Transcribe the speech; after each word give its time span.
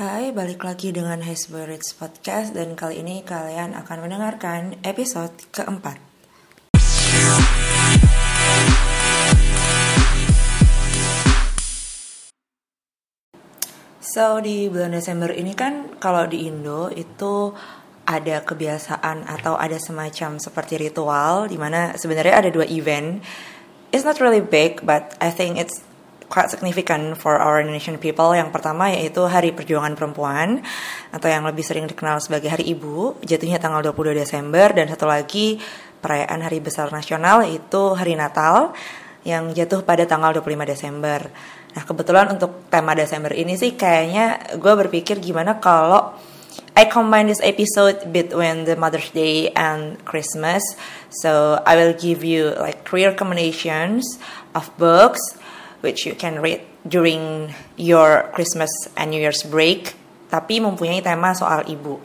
Hai, 0.00 0.32
balik 0.32 0.64
lagi 0.64 0.96
dengan 0.96 1.20
High 1.20 1.36
Spirits 1.36 1.92
Podcast 1.92 2.56
dan 2.56 2.72
kali 2.72 3.04
ini 3.04 3.20
kalian 3.20 3.76
akan 3.76 4.08
mendengarkan 4.08 4.80
episode 4.80 5.36
keempat. 5.52 6.00
So, 14.00 14.40
di 14.40 14.72
bulan 14.72 14.96
Desember 14.96 15.36
ini 15.36 15.52
kan 15.52 16.00
kalau 16.00 16.24
di 16.24 16.48
Indo 16.48 16.88
itu 16.88 17.52
ada 18.08 18.40
kebiasaan 18.40 19.28
atau 19.28 19.60
ada 19.60 19.76
semacam 19.76 20.40
seperti 20.40 20.80
ritual 20.80 21.44
di 21.44 21.60
mana 21.60 21.92
sebenarnya 22.00 22.40
ada 22.40 22.48
dua 22.48 22.64
event. 22.72 23.20
It's 23.92 24.08
not 24.08 24.16
really 24.16 24.40
big, 24.40 24.80
but 24.80 25.12
I 25.20 25.28
think 25.28 25.60
it's 25.60 25.89
quite 26.30 26.48
significant 26.48 27.18
for 27.18 27.36
our 27.36 27.58
Indonesian 27.58 27.98
people. 27.98 28.30
Yang 28.32 28.54
pertama 28.54 28.88
yaitu 28.94 29.26
Hari 29.26 29.50
Perjuangan 29.50 29.98
Perempuan 29.98 30.62
atau 31.10 31.26
yang 31.26 31.42
lebih 31.42 31.66
sering 31.66 31.90
dikenal 31.90 32.22
sebagai 32.22 32.48
Hari 32.48 32.70
Ibu, 32.70 33.20
jatuhnya 33.26 33.58
tanggal 33.58 33.82
22 33.82 34.22
Desember 34.22 34.70
dan 34.70 34.86
satu 34.86 35.10
lagi 35.10 35.58
perayaan 35.98 36.40
Hari 36.46 36.62
Besar 36.62 36.88
Nasional 36.94 37.42
yaitu 37.44 37.98
Hari 37.98 38.14
Natal 38.14 38.72
yang 39.26 39.52
jatuh 39.52 39.84
pada 39.84 40.08
tanggal 40.08 40.32
25 40.32 40.72
Desember. 40.72 41.20
Nah, 41.76 41.82
kebetulan 41.84 42.32
untuk 42.32 42.70
tema 42.72 42.96
Desember 42.96 43.34
ini 43.36 43.58
sih 43.58 43.76
kayaknya 43.76 44.56
gue 44.56 44.74
berpikir 44.86 45.20
gimana 45.20 45.60
kalau 45.60 46.14
I 46.78 46.86
combine 46.88 47.28
this 47.28 47.42
episode 47.42 48.08
between 48.14 48.64
the 48.64 48.78
Mother's 48.78 49.10
Day 49.12 49.52
and 49.52 50.00
Christmas. 50.06 50.62
So 51.10 51.60
I 51.66 51.76
will 51.76 51.92
give 51.92 52.24
you 52.24 52.54
like 52.56 52.86
three 52.86 53.04
recommendations 53.04 54.06
of 54.54 54.70
books 54.78 55.20
which 55.80 56.04
you 56.08 56.14
can 56.16 56.40
read 56.40 56.60
during 56.84 57.52
your 57.76 58.28
Christmas 58.32 58.70
and 58.96 59.12
New 59.12 59.20
Year's 59.20 59.44
break, 59.44 59.92
tapi 60.28 60.60
mempunyai 60.60 61.00
tema 61.04 61.32
soal 61.36 61.64
ibu. 61.68 62.00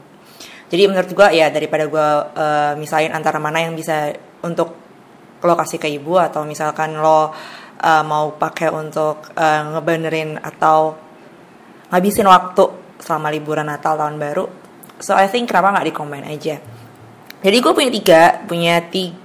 Jadi 0.66 0.84
menurut 0.90 1.12
gue 1.14 1.28
ya 1.38 1.54
daripada 1.54 1.86
gue 1.86 2.08
uh, 2.36 2.73
misalin 2.76 3.14
antara 3.14 3.38
mana 3.38 3.62
yang 3.62 3.78
bisa 3.78 4.12
untuk 4.42 4.73
lo 5.45 5.54
kasih 5.54 5.78
ke 5.78 5.86
ibu 5.86 6.17
atau 6.17 6.42
misalkan 6.42 6.98
lo 6.98 7.30
uh, 7.30 8.04
mau 8.04 8.34
pakai 8.34 8.73
untuk 8.73 9.30
uh, 9.38 9.62
ngebenerin 9.78 10.42
atau 10.42 10.98
ngabisin 11.94 12.26
waktu 12.26 12.66
selama 12.98 13.30
liburan 13.30 13.70
Natal 13.70 13.94
tahun 13.94 14.17
baru. 14.17 14.45
So 14.98 15.14
I 15.14 15.30
think 15.30 15.54
kenapa 15.54 15.76
nggak 15.76 15.88
dikomen 15.94 16.26
aja. 16.26 16.58
Jadi 17.45 17.58
gue 17.62 17.72
punya 17.78 17.92
tiga, 17.94 18.22
punya 18.50 18.82
tiga 18.89 19.25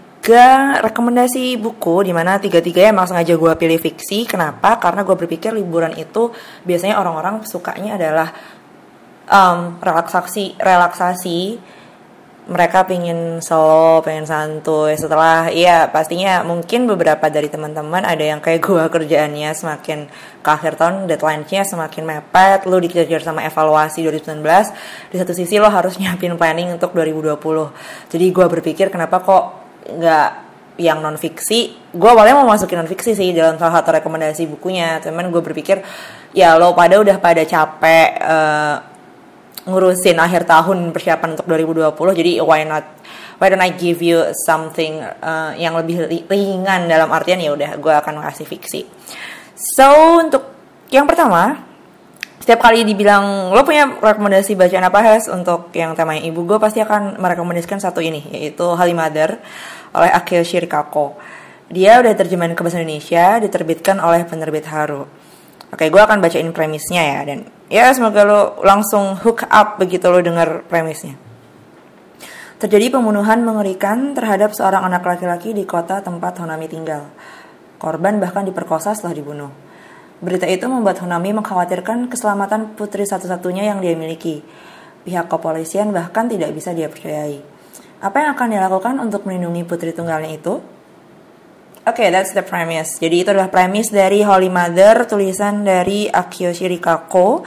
rekomendasi 0.85 1.59
buku 1.59 2.07
di 2.07 2.13
mana 2.15 2.39
tiga-tiganya 2.39 2.93
emang 2.95 3.09
sengaja 3.09 3.35
gue 3.35 3.53
pilih 3.57 3.79
fiksi. 3.81 4.29
Kenapa? 4.29 4.77
Karena 4.79 5.03
gue 5.03 5.17
berpikir 5.17 5.51
liburan 5.57 5.97
itu 5.97 6.31
biasanya 6.63 7.01
orang-orang 7.01 7.43
sukanya 7.49 7.97
adalah 7.97 8.29
um, 9.31 9.81
relaksasi, 9.81 10.61
relaksasi 10.61 11.41
mereka 12.51 12.83
pengen 12.83 13.39
solo, 13.39 14.03
pengen 14.03 14.27
santuy. 14.27 14.99
Setelah, 14.99 15.55
iya 15.55 15.87
pastinya 15.87 16.43
mungkin 16.43 16.91
beberapa 16.91 17.31
dari 17.31 17.47
teman-teman 17.47 18.03
ada 18.03 18.25
yang 18.27 18.43
kayak 18.43 18.67
gue 18.67 18.85
kerjaannya 18.91 19.55
semakin 19.55 20.11
ke 20.43 20.49
akhir 20.51 20.75
tahun 20.75 21.07
deadline-nya 21.07 21.63
semakin 21.63 22.03
mepet, 22.03 22.67
lo 22.67 22.83
dikejar 22.83 23.23
sama 23.23 23.47
evaluasi 23.47 24.03
2019. 24.03 24.43
Di 25.15 25.17
satu 25.23 25.31
sisi 25.31 25.63
lo 25.63 25.71
harus 25.71 25.95
nyiapin 26.03 26.35
planning 26.35 26.75
untuk 26.75 26.91
2020. 26.91 27.39
Jadi 28.11 28.27
gue 28.35 28.47
berpikir 28.51 28.91
kenapa 28.91 29.23
kok 29.23 29.60
nggak 29.99 30.31
yang 30.81 31.05
non 31.05 31.21
fiksi 31.21 31.77
gue 31.93 32.09
awalnya 32.09 32.41
mau 32.41 32.49
masukin 32.49 32.81
non 32.81 32.89
fiksi 32.89 33.13
sih 33.13 33.37
dalam 33.37 33.61
salah 33.61 33.83
satu 33.83 33.97
rekomendasi 34.01 34.49
bukunya. 34.49 35.03
Cuman 35.03 35.29
gue 35.29 35.43
berpikir 35.43 35.83
ya 36.33 36.57
lo 36.57 36.73
pada 36.73 36.97
udah 37.03 37.17
pada 37.19 37.43
capek 37.45 38.09
uh, 38.23 38.77
ngurusin 39.69 40.17
akhir 40.17 40.49
tahun 40.49 40.89
persiapan 40.91 41.37
untuk 41.37 41.47
2020 41.53 41.93
jadi 42.17 42.33
why 42.41 42.65
not 42.65 42.87
why 43.37 43.53
don't 43.53 43.61
I 43.61 43.73
give 43.77 44.01
you 44.01 44.33
something 44.49 45.05
uh, 45.05 45.53
yang 45.57 45.77
lebih 45.77 46.29
ringan 46.29 46.89
dalam 46.89 47.13
artian 47.13 47.41
ya 47.41 47.53
udah 47.53 47.77
gue 47.77 47.95
akan 47.95 48.25
ngasih 48.25 48.47
fiksi. 48.49 48.89
So 49.57 50.21
untuk 50.21 50.49
yang 50.89 51.05
pertama 51.05 51.70
setiap 52.41 52.61
kali 52.65 52.89
dibilang 52.89 53.53
lo 53.53 53.61
punya 53.63 54.01
rekomendasi 54.01 54.57
bacaan 54.57 54.89
apa 54.89 55.01
Hes 55.05 55.29
untuk 55.29 55.71
yang 55.77 55.93
temanya 55.93 56.25
ibu 56.25 56.43
gue 56.49 56.57
pasti 56.57 56.81
akan 56.81 57.21
merekomendasikan 57.21 57.79
satu 57.79 58.01
ini 58.01 58.25
yaitu 58.33 58.65
Halimader 58.65 59.39
oleh 59.93 60.11
Akio 60.11 60.41
Shirikako 60.41 61.21
dia 61.71 62.01
udah 62.01 62.17
terjemahan 62.17 62.57
ke 62.57 62.65
bahasa 62.65 62.81
Indonesia 62.81 63.39
diterbitkan 63.39 64.01
oleh 64.01 64.25
penerbit 64.25 64.67
Haru 64.67 65.05
Oke, 65.71 65.87
gue 65.87 66.03
akan 66.03 66.19
bacain 66.19 66.51
premisnya 66.51 66.99
ya 66.99 67.21
dan 67.23 67.47
ya 67.71 67.95
semoga 67.95 68.27
lo 68.27 68.59
langsung 68.67 69.15
hook 69.23 69.47
up 69.47 69.79
begitu 69.79 70.11
lo 70.11 70.19
dengar 70.19 70.67
premisnya. 70.67 71.15
Terjadi 72.59 72.99
pembunuhan 72.99 73.47
mengerikan 73.47 74.11
terhadap 74.13 74.51
seorang 74.51 74.83
anak 74.83 75.07
laki-laki 75.07 75.55
di 75.55 75.63
kota 75.63 76.03
tempat 76.03 76.43
Honami 76.43 76.67
tinggal. 76.67 77.07
Korban 77.79 78.19
bahkan 78.19 78.43
diperkosa 78.43 78.99
setelah 78.99 79.15
dibunuh. 79.15 79.70
Berita 80.21 80.45
itu 80.45 80.69
membuat 80.69 81.01
Honami 81.01 81.33
mengkhawatirkan 81.33 82.13
keselamatan 82.13 82.77
putri 82.77 83.09
satu-satunya 83.09 83.73
yang 83.73 83.81
dia 83.81 83.97
miliki. 83.97 84.45
Pihak 85.01 85.33
kepolisian 85.33 85.97
bahkan 85.97 86.29
tidak 86.29 86.53
bisa 86.53 86.77
dia 86.77 86.93
percayai. 86.93 87.41
Apa 88.05 88.21
yang 88.21 88.37
akan 88.37 88.49
dilakukan 88.53 88.95
untuk 89.01 89.25
melindungi 89.25 89.65
putri 89.65 89.97
tunggalnya 89.97 90.37
itu? 90.37 90.61
Oke, 91.89 92.05
okay, 92.05 92.09
that's 92.13 92.37
the 92.37 92.45
premise. 92.45 93.01
Jadi 93.01 93.25
itu 93.25 93.33
adalah 93.33 93.49
premis 93.49 93.89
dari 93.89 94.21
Holy 94.21 94.53
Mother, 94.53 95.09
tulisan 95.09 95.65
dari 95.65 96.05
Akio 96.13 96.53
Shirikako. 96.53 97.41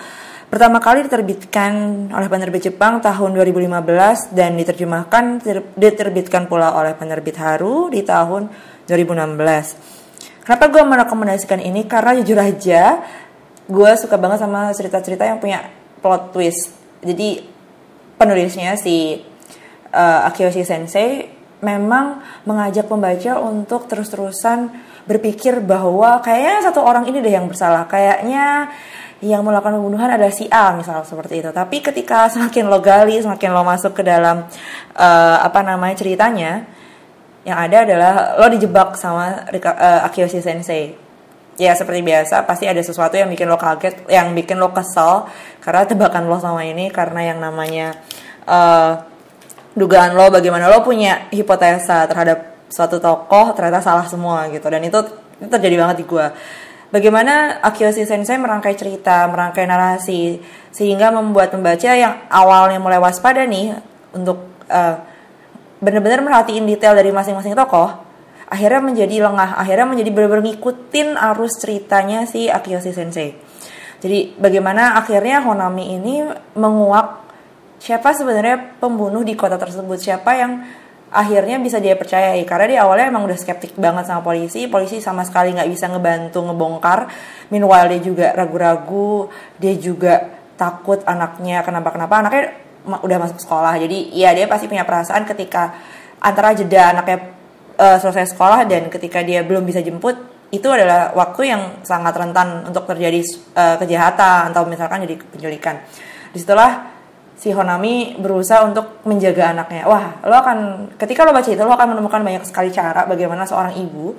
Pertama 0.50 0.81
kali 0.81 1.06
diterbitkan 1.06 1.73
oleh 2.09 2.29
penerbit 2.29 2.73
Jepang 2.73 3.01
tahun 3.01 3.38
2015 3.38 4.33
dan 4.33 4.57
diterjemahkan 4.57 5.45
diterbitkan 5.78 6.50
pula 6.50 6.73
oleh 6.73 6.97
penerbit 6.97 7.38
Haru 7.38 7.94
di 7.94 8.01
tahun 8.01 8.50
2016. 8.89 10.02
Kenapa 10.43 10.67
gue 10.67 10.83
merekomendasikan 10.83 11.63
ini? 11.63 11.87
Karena 11.87 12.19
jujur 12.19 12.35
aja 12.35 12.99
gue 13.63 13.91
suka 13.95 14.19
banget 14.19 14.43
sama 14.43 14.75
cerita-cerita 14.75 15.23
yang 15.23 15.39
punya 15.39 15.63
plot 16.03 16.35
twist. 16.35 16.75
Jadi 16.99 17.39
penulisnya 18.19 18.75
si 18.75 19.23
uh, 19.95 20.27
Akiyoshi 20.27 20.67
Sensei 20.67 21.31
memang 21.63 22.19
mengajak 22.43 22.91
pembaca 22.91 23.39
untuk 23.39 23.87
terus-terusan 23.87 24.67
berpikir 25.07 25.63
bahwa 25.63 26.19
kayaknya 26.19 26.71
satu 26.71 26.83
orang 26.83 27.07
ini 27.07 27.23
deh 27.23 27.31
yang 27.31 27.47
bersalah, 27.47 27.87
kayaknya 27.87 28.67
yang 29.23 29.39
melakukan 29.39 29.79
pembunuhan 29.79 30.11
adalah 30.11 30.35
si 30.35 30.51
A 30.51 30.75
misalnya 30.75 31.07
seperti 31.07 31.39
itu. 31.39 31.49
Tapi 31.55 31.79
ketika 31.79 32.27
semakin 32.27 32.67
lo 32.67 32.83
gali, 32.83 33.15
semakin 33.23 33.49
lo 33.55 33.63
masuk 33.63 33.95
ke 33.95 34.03
dalam 34.03 34.43
uh, 34.99 35.37
apa 35.39 35.63
namanya 35.63 35.95
ceritanya, 36.03 36.67
yang 37.43 37.59
ada 37.59 37.77
adalah 37.83 38.13
lo 38.39 38.47
dijebak 38.47 38.95
sama 38.95 39.47
uh, 39.51 40.07
Akiyoshi 40.07 40.39
Sensei. 40.39 40.95
Ya 41.53 41.77
seperti 41.77 42.01
biasa 42.01 42.49
pasti 42.49 42.65
ada 42.65 42.81
sesuatu 42.81 43.13
yang 43.13 43.29
bikin 43.29 43.45
lo 43.45 43.61
kaget, 43.61 44.09
yang 44.09 44.33
bikin 44.33 44.57
lo 44.57 44.73
kesel 44.73 45.29
karena 45.61 45.85
tebakan 45.85 46.25
lo 46.25 46.41
sama 46.41 46.65
ini 46.65 46.89
karena 46.89 47.29
yang 47.29 47.37
namanya 47.37 47.93
uh, 48.49 48.97
dugaan 49.77 50.17
lo 50.17 50.33
bagaimana 50.33 50.65
lo 50.65 50.81
punya 50.81 51.29
hipotesa 51.29 52.09
terhadap 52.09 52.65
suatu 52.73 52.97
tokoh 52.97 53.53
ternyata 53.53 53.85
salah 53.85 54.09
semua 54.09 54.49
gitu 54.49 54.65
dan 54.65 54.81
itu, 54.81 54.97
itu 55.37 55.45
terjadi 55.45 55.77
banget 55.77 56.01
di 56.01 56.05
gue 56.09 56.25
bagaimana 56.89 57.61
Akiyoshi 57.61 58.01
Sensei 58.01 58.41
merangkai 58.41 58.73
cerita 58.73 59.29
merangkai 59.29 59.69
narasi 59.69 60.41
sehingga 60.73 61.13
membuat 61.13 61.53
pembaca 61.53 61.93
yang 61.93 62.25
awalnya 62.33 62.81
mulai 62.81 62.97
waspada 62.97 63.45
nih 63.45 63.77
untuk 64.17 64.41
uh, 64.73 65.12
benar-benar 65.83 66.23
merhatiin 66.23 66.63
detail 66.63 66.95
dari 66.95 67.11
masing-masing 67.11 67.53
tokoh 67.53 67.91
akhirnya 68.47 68.81
menjadi 68.85 69.16
lengah 69.25 69.59
akhirnya 69.59 69.88
menjadi 69.89 70.11
benar-benar 70.13 70.45
ngikutin 70.45 71.19
arus 71.33 71.57
ceritanya 71.59 72.29
si 72.29 72.47
Akiyoshi 72.47 72.94
Sensei. 72.94 73.33
Jadi 74.03 74.35
bagaimana 74.35 74.99
akhirnya 74.99 75.41
Honami 75.41 75.95
ini 75.95 76.21
menguak 76.59 77.24
siapa 77.80 78.13
sebenarnya 78.13 78.77
pembunuh 78.77 79.24
di 79.25 79.33
kota 79.33 79.56
tersebut 79.56 79.95
siapa 79.95 80.35
yang 80.35 80.59
akhirnya 81.09 81.57
bisa 81.57 81.80
dia 81.80 81.95
percayai. 81.97 82.44
Karena 82.44 82.65
dia 82.68 82.80
awalnya 82.85 83.09
emang 83.09 83.25
udah 83.25 83.39
skeptik 83.39 83.74
banget 83.80 84.06
sama 84.06 84.21
polisi 84.21 84.68
polisi 84.68 85.00
sama 85.00 85.24
sekali 85.25 85.56
nggak 85.56 85.69
bisa 85.71 85.89
ngebantu 85.89 86.39
ngebongkar. 86.45 87.00
Meanwhile 87.50 87.95
dia 87.95 88.01
juga 88.03 88.27
ragu-ragu 88.38 89.31
dia 89.57 89.74
juga 89.80 90.44
takut 90.53 91.01
anaknya 91.09 91.65
kenapa 91.65 91.89
kenapa 91.89 92.21
anaknya 92.21 92.62
udah 92.85 93.18
masuk 93.19 93.39
sekolah. 93.39 93.80
Jadi 93.80 94.12
ya 94.15 94.35
dia 94.35 94.45
pasti 94.47 94.68
punya 94.68 94.83
perasaan 94.83 95.24
ketika 95.24 95.75
antara 96.19 96.56
jeda 96.56 96.95
anaknya 96.95 97.33
uh, 97.80 97.97
selesai 98.00 98.35
sekolah 98.35 98.68
dan 98.68 98.88
ketika 98.88 99.24
dia 99.24 99.44
belum 99.44 99.63
bisa 99.63 99.83
jemput 99.83 100.15
itu 100.53 100.69
adalah 100.69 101.09
waktu 101.18 101.50
yang 101.50 101.62
sangat 101.81 102.13
rentan 102.13 102.69
untuk 102.69 102.85
terjadi 102.85 103.25
uh, 103.57 103.75
kejahatan 103.81 104.53
atau 104.53 104.63
misalkan 104.69 105.01
jadi 105.09 105.18
penculikan. 105.18 105.81
Di 106.30 106.38
situlah 106.38 106.94
si 107.33 107.50
Honami 107.50 108.15
berusaha 108.21 108.62
untuk 108.62 109.01
menjaga 109.09 109.51
anaknya. 109.51 109.89
Wah, 109.89 110.21
lo 110.21 110.35
akan 110.38 110.57
ketika 110.95 111.25
lo 111.25 111.33
baca 111.33 111.50
itu 111.50 111.59
lo 111.59 111.74
akan 111.74 111.97
menemukan 111.97 112.21
banyak 112.21 112.45
sekali 112.45 112.69
cara 112.69 113.09
bagaimana 113.09 113.50
seorang 113.50 113.74
ibu 113.81 114.13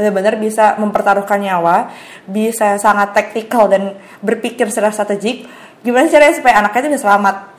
benar-benar 0.00 0.40
bisa 0.40 0.80
mempertaruhkan 0.80 1.36
nyawa, 1.44 1.92
bisa 2.24 2.80
sangat 2.80 3.12
taktikal 3.12 3.68
dan 3.68 4.00
berpikir 4.24 4.72
secara 4.72 4.88
strategik 4.96 5.44
gimana 5.80 6.08
caranya 6.08 6.36
supaya 6.36 6.60
anaknya 6.60 6.80
itu 6.84 6.88
bisa 6.96 7.04
selamat 7.08 7.49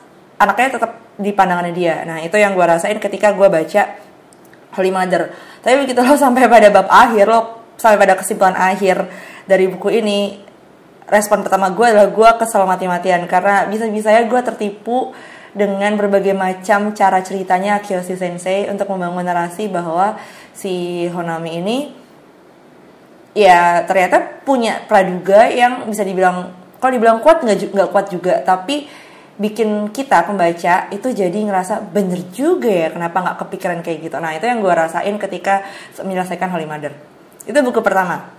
anaknya 0.42 0.78
tetap 0.78 0.90
di 1.14 1.30
pandangannya 1.30 1.74
dia. 1.74 2.02
Nah 2.02 2.18
itu 2.18 2.34
yang 2.34 2.58
gue 2.58 2.66
rasain 2.66 2.98
ketika 2.98 3.30
gue 3.30 3.46
baca 3.46 3.82
Holy 4.74 4.90
Mother. 4.90 5.30
Tapi 5.62 5.74
begitu 5.86 6.02
lo 6.02 6.18
sampai 6.24 6.50
pada 6.50 6.68
bab 6.74 6.90
akhir 6.90 7.30
lo 7.30 7.40
sampai 7.78 7.98
pada 7.98 8.14
kesimpulan 8.18 8.54
akhir 8.58 9.06
dari 9.46 9.66
buku 9.70 9.90
ini 10.02 10.38
respon 11.06 11.42
pertama 11.42 11.70
gue 11.70 11.86
adalah 11.86 12.10
gue 12.10 12.30
kesel 12.42 12.66
mati-matian. 12.66 13.22
Karena 13.30 13.70
bisa-bisanya 13.70 14.26
gue 14.26 14.40
tertipu 14.42 15.14
dengan 15.52 15.94
berbagai 16.00 16.32
macam 16.32 16.96
cara 16.96 17.20
ceritanya 17.20 17.78
Kiyoshi 17.84 18.16
Sensei 18.16 18.66
untuk 18.72 18.88
membangun 18.88 19.20
narasi 19.20 19.68
bahwa 19.68 20.16
si 20.56 21.04
Honami 21.12 21.60
ini 21.60 21.78
ya 23.36 23.84
ternyata 23.84 24.44
punya 24.44 24.84
praduga 24.88 25.48
yang 25.48 25.88
bisa 25.88 26.04
dibilang 26.04 26.52
kalau 26.80 26.92
dibilang 26.92 27.20
kuat 27.20 27.44
nggak 27.44 27.68
nggak 27.68 27.88
kuat 27.92 28.06
juga. 28.08 28.40
Tapi 28.42 28.88
bikin 29.42 29.90
kita 29.90 30.22
pembaca 30.22 30.86
itu 30.94 31.08
jadi 31.10 31.34
ngerasa 31.34 31.90
bener 31.90 32.22
juga 32.30 32.70
ya 32.70 32.88
kenapa 32.94 33.18
nggak 33.18 33.36
kepikiran 33.42 33.78
kayak 33.82 33.98
gitu. 34.06 34.16
Nah 34.22 34.38
itu 34.38 34.46
yang 34.46 34.62
gue 34.62 34.70
rasain 34.70 35.18
ketika 35.18 35.66
menyelesaikan 35.98 36.46
Holy 36.54 36.70
Mother. 36.70 36.94
Itu 37.42 37.58
buku 37.58 37.82
pertama. 37.82 38.30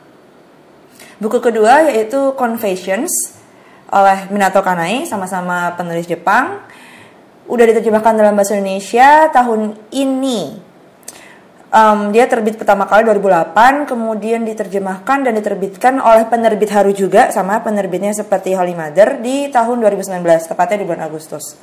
Buku 1.19 1.43
kedua 1.43 1.91
yaitu 1.91 2.31
Confessions 2.39 3.11
oleh 3.91 4.31
Minato 4.31 4.63
Kanai 4.63 5.03
sama-sama 5.03 5.75
penulis 5.75 6.07
Jepang. 6.07 6.63
Udah 7.51 7.67
diterjemahkan 7.67 8.15
dalam 8.15 8.39
bahasa 8.39 8.55
Indonesia 8.55 9.27
tahun 9.27 9.75
ini 9.91 10.62
Um, 11.73 12.13
dia 12.13 12.29
terbit 12.29 12.53
pertama 12.53 12.85
kali 12.85 13.01
2008, 13.01 13.89
kemudian 13.89 14.45
diterjemahkan 14.45 15.25
dan 15.25 15.33
diterbitkan 15.33 15.97
oleh 15.97 16.29
penerbit 16.29 16.69
Haru 16.69 16.93
juga 16.93 17.33
sama 17.33 17.65
penerbitnya 17.65 18.13
seperti 18.13 18.53
Holy 18.53 18.77
Mother 18.77 19.17
di 19.17 19.49
tahun 19.49 19.81
2019, 19.81 20.21
tepatnya 20.53 20.77
di 20.77 20.85
bulan 20.85 21.09
Agustus. 21.09 21.57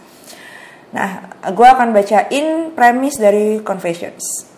Nah, 0.90 1.30
gue 1.54 1.62
akan 1.62 1.94
bacain 1.94 2.74
premis 2.74 3.22
dari 3.22 3.62
Confessions. 3.62 4.50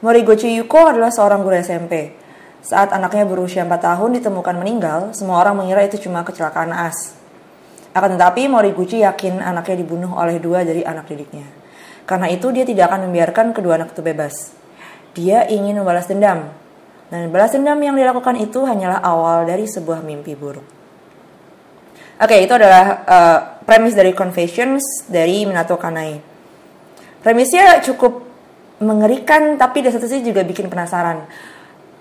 Morigochi 0.00 0.48
Yuko 0.56 0.96
adalah 0.96 1.12
seorang 1.12 1.44
guru 1.44 1.60
SMP. 1.60 2.16
Saat 2.64 2.96
anaknya 2.96 3.28
berusia 3.28 3.68
4 3.68 3.84
tahun 3.84 4.16
ditemukan 4.16 4.56
meninggal, 4.56 5.12
semua 5.12 5.44
orang 5.44 5.60
mengira 5.60 5.84
itu 5.84 6.00
cuma 6.00 6.24
kecelakaan 6.24 6.72
as. 6.72 7.12
Akan 7.92 8.16
tetapi 8.16 8.48
Moriguchi 8.48 9.04
yakin 9.04 9.44
anaknya 9.44 9.84
dibunuh 9.84 10.16
oleh 10.16 10.40
dua 10.40 10.64
dari 10.64 10.80
anak 10.88 11.04
didiknya. 11.04 11.59
Karena 12.08 12.26
itu 12.28 12.50
dia 12.50 12.64
tidak 12.66 12.90
akan 12.90 13.10
membiarkan 13.10 13.52
kedua 13.56 13.80
anak 13.80 13.96
itu 13.96 14.02
bebas. 14.02 14.54
Dia 15.14 15.46
ingin 15.46 15.78
membalas 15.78 16.06
dendam. 16.06 16.50
Dan 17.10 17.34
balas 17.34 17.50
dendam 17.50 17.78
yang 17.82 17.98
dilakukan 17.98 18.38
itu 18.38 18.62
hanyalah 18.62 19.02
awal 19.02 19.42
dari 19.42 19.66
sebuah 19.66 19.98
mimpi 20.06 20.38
buruk. 20.38 20.62
Oke, 22.20 22.36
itu 22.36 22.52
adalah 22.52 22.84
uh, 23.08 23.38
premis 23.64 23.96
dari 23.96 24.12
Confessions 24.12 25.08
dari 25.08 25.42
Minato 25.48 25.74
Kanai. 25.80 26.20
Premisnya 27.24 27.80
cukup 27.80 28.28
mengerikan, 28.84 29.56
tapi 29.56 29.80
di 29.80 29.88
satu 29.88 30.04
sisi 30.04 30.28
juga 30.28 30.44
bikin 30.44 30.68
penasaran. 30.68 31.24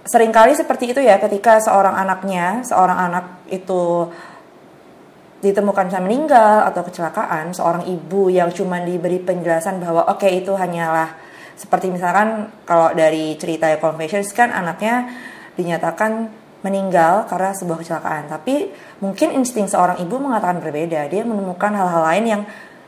Seringkali 0.03 0.53
seperti 0.59 0.91
itu 0.91 0.99
ya, 0.99 1.17
ketika 1.23 1.63
seorang 1.63 1.95
anaknya, 1.95 2.67
seorang 2.67 2.99
anak 2.99 3.25
itu 3.47 4.11
ditemukan 5.39 5.87
saya 5.87 6.03
meninggal 6.03 6.67
atau 6.67 6.83
kecelakaan 6.83 7.55
seorang 7.55 7.87
ibu 7.87 8.27
yang 8.27 8.51
cuma 8.51 8.83
diberi 8.83 9.23
penjelasan 9.23 9.79
bahwa 9.79 10.07
oke 10.11 10.23
okay, 10.23 10.43
itu 10.43 10.51
hanyalah 10.51 11.15
seperti 11.59 11.91
misalkan 11.91 12.47
kalau 12.63 12.95
dari 12.95 13.35
cerita 13.35 13.67
Confessions 13.83 14.31
kan 14.31 14.51
anaknya 14.55 15.11
dinyatakan 15.59 16.31
meninggal 16.63 17.27
karena 17.27 17.51
sebuah 17.51 17.83
kecelakaan. 17.83 18.31
Tapi 18.31 18.71
mungkin 19.03 19.35
insting 19.35 19.67
seorang 19.67 19.99
ibu 19.99 20.19
mengatakan 20.19 20.63
berbeda. 20.63 21.11
Dia 21.11 21.23
menemukan 21.27 21.71
hal-hal 21.75 22.03
lain 22.03 22.25
yang 22.27 22.41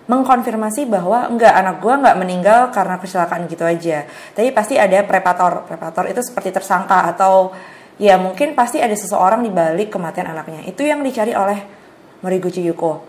mengkonfirmasi 0.07 0.87
bahwa 0.87 1.27
enggak 1.27 1.51
anak 1.51 1.79
gue 1.79 1.93
nggak 1.93 2.17
meninggal 2.19 2.61
karena 2.71 2.95
kecelakaan 2.99 3.47
gitu 3.47 3.63
aja. 3.67 4.07
Tapi 4.35 4.55
pasti 4.55 4.75
ada 4.79 5.03
prepator. 5.03 5.67
Prepator 5.67 6.07
itu 6.07 6.23
seperti 6.23 6.55
tersangka 6.55 7.11
atau 7.11 7.51
ya 7.99 8.15
mungkin 8.15 8.55
pasti 8.55 8.79
ada 8.79 8.95
seseorang 8.95 9.43
di 9.43 9.51
balik 9.51 9.91
kematian 9.91 10.31
anaknya. 10.31 10.63
Itu 10.67 10.83
yang 10.83 11.03
dicari 11.03 11.35
oleh 11.35 11.80
Moriguchi 12.21 12.61
Yuko. 12.65 13.01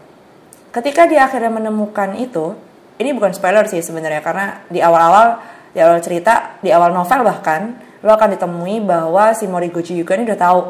Ketika 0.72 1.04
dia 1.04 1.28
akhirnya 1.28 1.52
menemukan 1.52 2.16
itu, 2.16 2.56
ini 2.96 3.12
bukan 3.12 3.36
spoiler 3.36 3.68
sih 3.68 3.84
sebenarnya 3.84 4.24
karena 4.24 4.64
di 4.72 4.80
awal-awal 4.80 5.40
di 5.72 5.80
awal 5.80 6.00
cerita, 6.04 6.60
di 6.60 6.68
awal 6.72 6.92
novel 6.92 7.24
bahkan 7.24 7.76
lo 8.02 8.12
akan 8.12 8.34
ditemui 8.36 8.82
bahwa 8.82 9.32
si 9.32 9.48
Moriguchi 9.48 9.96
Yuko 10.00 10.16
ini 10.16 10.24
udah 10.28 10.40
tahu 10.40 10.60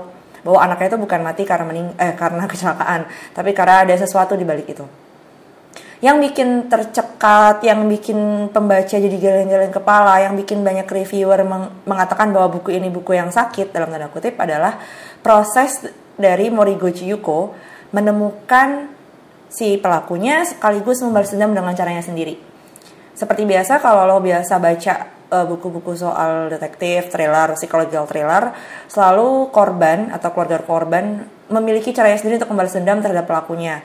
bahwa 0.42 0.58
anaknya 0.58 0.94
itu 0.94 0.98
bukan 0.98 1.20
mati 1.22 1.42
karena 1.46 1.64
mening 1.66 1.94
eh 1.96 2.14
karena 2.18 2.46
kecelakaan, 2.50 3.06
tapi 3.34 3.50
karena 3.54 3.86
ada 3.86 3.94
sesuatu 3.94 4.34
di 4.34 4.42
balik 4.42 4.68
itu. 4.70 4.84
Yang 6.02 6.18
bikin 6.18 6.66
tercekat, 6.66 7.62
yang 7.62 7.86
bikin 7.86 8.50
pembaca 8.50 8.90
jadi 8.90 9.06
geleng-geleng 9.22 9.70
kepala, 9.70 10.18
yang 10.18 10.34
bikin 10.34 10.66
banyak 10.66 10.82
reviewer 10.90 11.46
meng 11.46 11.70
mengatakan 11.86 12.34
bahwa 12.34 12.58
buku 12.58 12.74
ini 12.74 12.90
buku 12.90 13.14
yang 13.14 13.30
sakit 13.30 13.70
dalam 13.70 13.86
tanda 13.86 14.10
kutip 14.10 14.34
adalah 14.34 14.82
proses 15.22 15.86
dari 16.18 16.50
Moriguchi 16.50 17.06
Yuko 17.06 17.54
menemukan 17.92 18.88
si 19.52 19.76
pelakunya 19.76 20.48
sekaligus 20.48 21.04
membalas 21.04 21.30
dendam 21.30 21.52
dengan 21.52 21.76
caranya 21.76 22.00
sendiri. 22.00 22.40
Seperti 23.12 23.44
biasa 23.44 23.78
kalau 23.84 24.08
lo 24.08 24.18
biasa 24.24 24.56
baca 24.56 24.94
uh, 25.28 25.44
buku-buku 25.44 25.92
soal 25.96 26.48
detektif, 26.48 27.12
thriller, 27.12 27.52
psychological 27.56 28.08
thriller, 28.08 28.56
selalu 28.88 29.52
korban 29.52 30.08
atau 30.12 30.32
keluarga 30.32 30.64
korban 30.64 31.24
memiliki 31.52 31.92
caranya 31.92 32.16
sendiri 32.16 32.40
untuk 32.40 32.56
membalas 32.56 32.72
dendam 32.72 33.04
terhadap 33.04 33.28
pelakunya. 33.28 33.84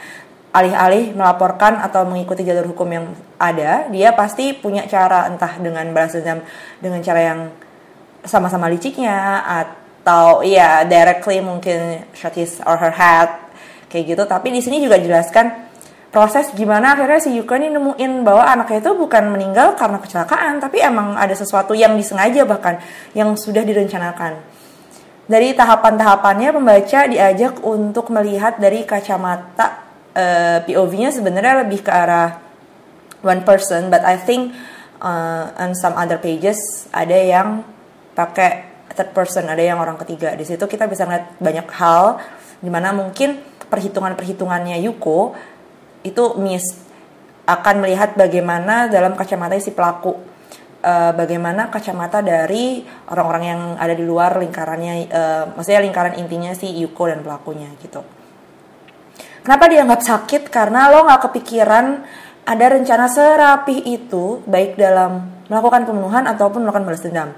Alih-alih 0.56 1.12
melaporkan 1.14 1.84
atau 1.84 2.08
mengikuti 2.08 2.42
jalur 2.48 2.72
hukum 2.72 2.88
yang 2.88 3.06
ada, 3.36 3.92
dia 3.92 4.16
pasti 4.16 4.56
punya 4.56 4.88
cara 4.88 5.28
entah 5.28 5.60
dengan 5.60 5.86
balas 5.92 6.16
dendam 6.16 6.40
dengan 6.80 7.04
cara 7.04 7.20
yang 7.20 7.40
sama-sama 8.24 8.72
liciknya 8.72 9.44
atau 9.44 10.42
ya 10.42 10.88
directly 10.88 11.44
mungkin 11.44 12.08
shot 12.16 12.34
his 12.34 12.64
or 12.64 12.80
her 12.80 12.96
head 12.96 13.47
kayak 13.98 14.14
gitu. 14.14 14.24
Tapi 14.30 14.54
di 14.54 14.62
sini 14.62 14.78
juga 14.78 15.02
jelaskan 15.02 15.66
proses 16.14 16.54
gimana 16.54 16.94
akhirnya 16.94 17.18
si 17.18 17.34
Yuka 17.34 17.58
ini 17.58 17.74
nemuin 17.74 18.22
bahwa 18.22 18.46
anaknya 18.46 18.80
itu 18.86 18.92
bukan 18.94 19.34
meninggal 19.34 19.76
karena 19.76 20.00
kecelakaan 20.00 20.64
tapi 20.64 20.80
emang 20.80 21.20
ada 21.20 21.36
sesuatu 21.36 21.76
yang 21.76 21.98
disengaja 21.98 22.46
bahkan 22.46 22.78
yang 23.18 23.34
sudah 23.34 23.66
direncanakan. 23.66 24.38
Dari 25.28 25.52
tahapan-tahapannya 25.52 26.56
pembaca 26.56 27.00
diajak 27.12 27.60
untuk 27.66 28.14
melihat 28.16 28.56
dari 28.64 28.88
kacamata 28.88 29.84
uh, 30.16 30.22
eh, 30.22 30.58
POV-nya 30.64 31.12
sebenarnya 31.12 31.68
lebih 31.68 31.84
ke 31.84 31.92
arah 31.92 32.40
one 33.26 33.44
person 33.44 33.92
but 33.92 34.08
I 34.08 34.16
think 34.16 34.56
uh, 35.04 35.52
on 35.60 35.76
some 35.76 36.00
other 36.00 36.16
pages 36.16 36.88
ada 36.96 37.18
yang 37.20 37.68
pakai 38.16 38.80
third 38.96 39.12
person 39.12 39.52
ada 39.52 39.60
yang 39.60 39.84
orang 39.84 40.00
ketiga. 40.00 40.32
Di 40.40 40.48
situ 40.48 40.64
kita 40.64 40.88
bisa 40.88 41.04
ngeliat 41.04 41.36
banyak 41.44 41.68
hal 41.76 42.24
di 42.64 42.72
mana 42.72 42.96
mungkin 42.96 43.57
perhitungan-perhitungannya 43.70 44.80
Yuko 44.84 45.36
itu 46.04 46.24
miss 46.40 46.88
akan 47.48 47.84
melihat 47.84 48.16
bagaimana 48.20 48.92
dalam 48.92 49.16
kacamata 49.16 49.56
si 49.60 49.72
pelaku. 49.72 50.36
Uh, 50.78 51.10
bagaimana 51.18 51.74
kacamata 51.74 52.22
dari 52.22 52.86
orang-orang 53.10 53.44
yang 53.44 53.62
ada 53.82 53.98
di 53.98 54.06
luar 54.06 54.38
lingkarannya 54.38 55.10
uh, 55.10 55.44
maksudnya 55.58 55.82
lingkaran 55.82 56.22
intinya 56.22 56.54
si 56.54 56.70
Yuko 56.70 57.10
dan 57.10 57.26
pelakunya 57.26 57.66
gitu. 57.82 58.06
Kenapa 59.42 59.66
dianggap 59.74 60.06
sakit? 60.06 60.54
Karena 60.54 60.94
lo 60.94 61.10
nggak 61.10 61.22
kepikiran 61.28 61.86
ada 62.48 62.66
rencana 62.72 63.10
serapih 63.10 63.84
itu 63.84 64.46
baik 64.46 64.80
dalam 64.80 65.44
melakukan 65.52 65.84
pembunuhan 65.84 66.24
ataupun 66.30 66.64
melakukan 66.64 66.84
balas 66.88 67.04
dendam 67.04 67.36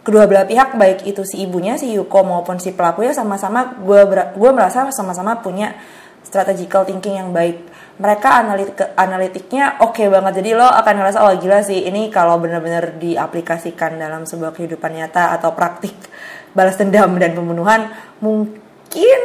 kedua 0.00 0.24
belah 0.24 0.48
pihak 0.48 0.80
baik 0.80 1.04
itu 1.04 1.22
si 1.28 1.44
ibunya 1.44 1.76
si 1.76 1.92
Yuko 1.92 2.24
maupun 2.24 2.56
si 2.56 2.72
pelakunya 2.72 3.12
sama-sama 3.12 3.76
gue 3.80 4.00
gue 4.36 4.50
merasa 4.52 4.88
sama-sama 4.88 5.44
punya 5.44 5.76
strategical 6.24 6.84
thinking 6.88 7.20
yang 7.20 7.30
baik. 7.32 7.68
Mereka 8.00 8.28
analitik 8.32 8.80
analitiknya 8.96 9.76
oke 9.84 10.00
okay 10.00 10.06
banget. 10.08 10.40
Jadi 10.40 10.50
lo 10.56 10.64
akan 10.64 10.94
ngerasa 10.96 11.18
oh 11.20 11.32
gila 11.36 11.60
sih 11.60 11.84
ini 11.84 12.08
kalau 12.08 12.40
benar-benar 12.40 12.96
diaplikasikan 12.96 14.00
dalam 14.00 14.24
sebuah 14.24 14.56
kehidupan 14.56 14.96
nyata 14.96 15.36
atau 15.36 15.52
praktik 15.52 15.92
balas 16.56 16.80
dendam 16.80 17.12
dan 17.20 17.36
pembunuhan 17.36 17.92
mungkin 18.24 19.20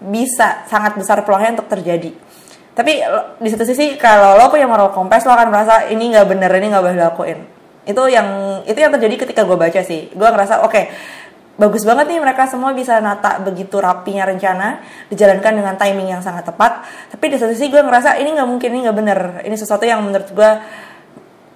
bisa 0.00 0.64
sangat 0.68 0.96
besar 1.00 1.24
peluangnya 1.24 1.60
untuk 1.60 1.72
terjadi. 1.72 2.12
Tapi 2.76 2.92
di 3.40 3.48
satu 3.48 3.64
sisi 3.64 3.96
kalau 3.96 4.36
lo 4.36 4.52
punya 4.52 4.68
moral 4.68 4.92
compass 4.92 5.24
lo 5.24 5.32
akan 5.32 5.48
merasa 5.48 5.88
ini 5.88 6.12
nggak 6.12 6.26
bener 6.28 6.50
ini 6.60 6.66
nggak 6.72 6.82
boleh 6.84 6.96
dilakuin 6.96 7.59
itu 7.88 8.02
yang 8.12 8.60
itu 8.68 8.76
yang 8.76 8.92
terjadi 8.92 9.14
ketika 9.26 9.42
gue 9.48 9.56
baca 9.56 9.80
sih. 9.80 10.12
Gue 10.12 10.28
ngerasa 10.28 10.64
oke 10.64 10.72
okay, 10.72 10.84
bagus 11.60 11.84
banget 11.84 12.08
nih 12.08 12.20
mereka 12.24 12.48
semua 12.48 12.72
bisa 12.72 12.96
nata 13.04 13.40
begitu 13.44 13.76
rapinya 13.80 14.24
rencana 14.24 14.80
dijalankan 15.12 15.52
dengan 15.52 15.74
timing 15.76 16.08
yang 16.16 16.22
sangat 16.24 16.48
tepat. 16.48 16.84
Tapi 17.12 17.24
di 17.32 17.36
satu 17.36 17.52
sisi 17.52 17.68
gue 17.72 17.80
ngerasa 17.80 18.16
ini 18.20 18.36
nggak 18.36 18.48
mungkin 18.48 18.68
ini 18.72 18.80
nggak 18.88 18.96
bener. 18.96 19.20
Ini 19.44 19.56
sesuatu 19.56 19.84
yang 19.84 20.00
menurut 20.04 20.28
gue 20.32 20.50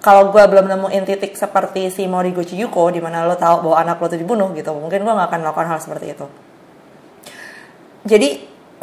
kalau 0.05 0.29
gue 0.29 0.43
belum 0.45 0.69
nemuin 0.69 1.03
titik 1.09 1.33
seperti 1.33 1.89
si 1.89 2.05
Moriguchi 2.05 2.53
Yuko 2.61 2.93
di 2.93 3.01
mana 3.01 3.25
lo 3.25 3.33
tahu 3.33 3.65
bahwa 3.65 3.77
anak 3.81 3.97
lo 3.97 4.05
tuh 4.05 4.21
dibunuh 4.21 4.53
gitu 4.53 4.69
mungkin 4.77 5.01
gue 5.01 5.13
nggak 5.13 5.27
akan 5.33 5.39
melakukan 5.41 5.67
hal 5.73 5.79
seperti 5.81 6.13
itu. 6.13 6.25
Jadi 8.05 8.29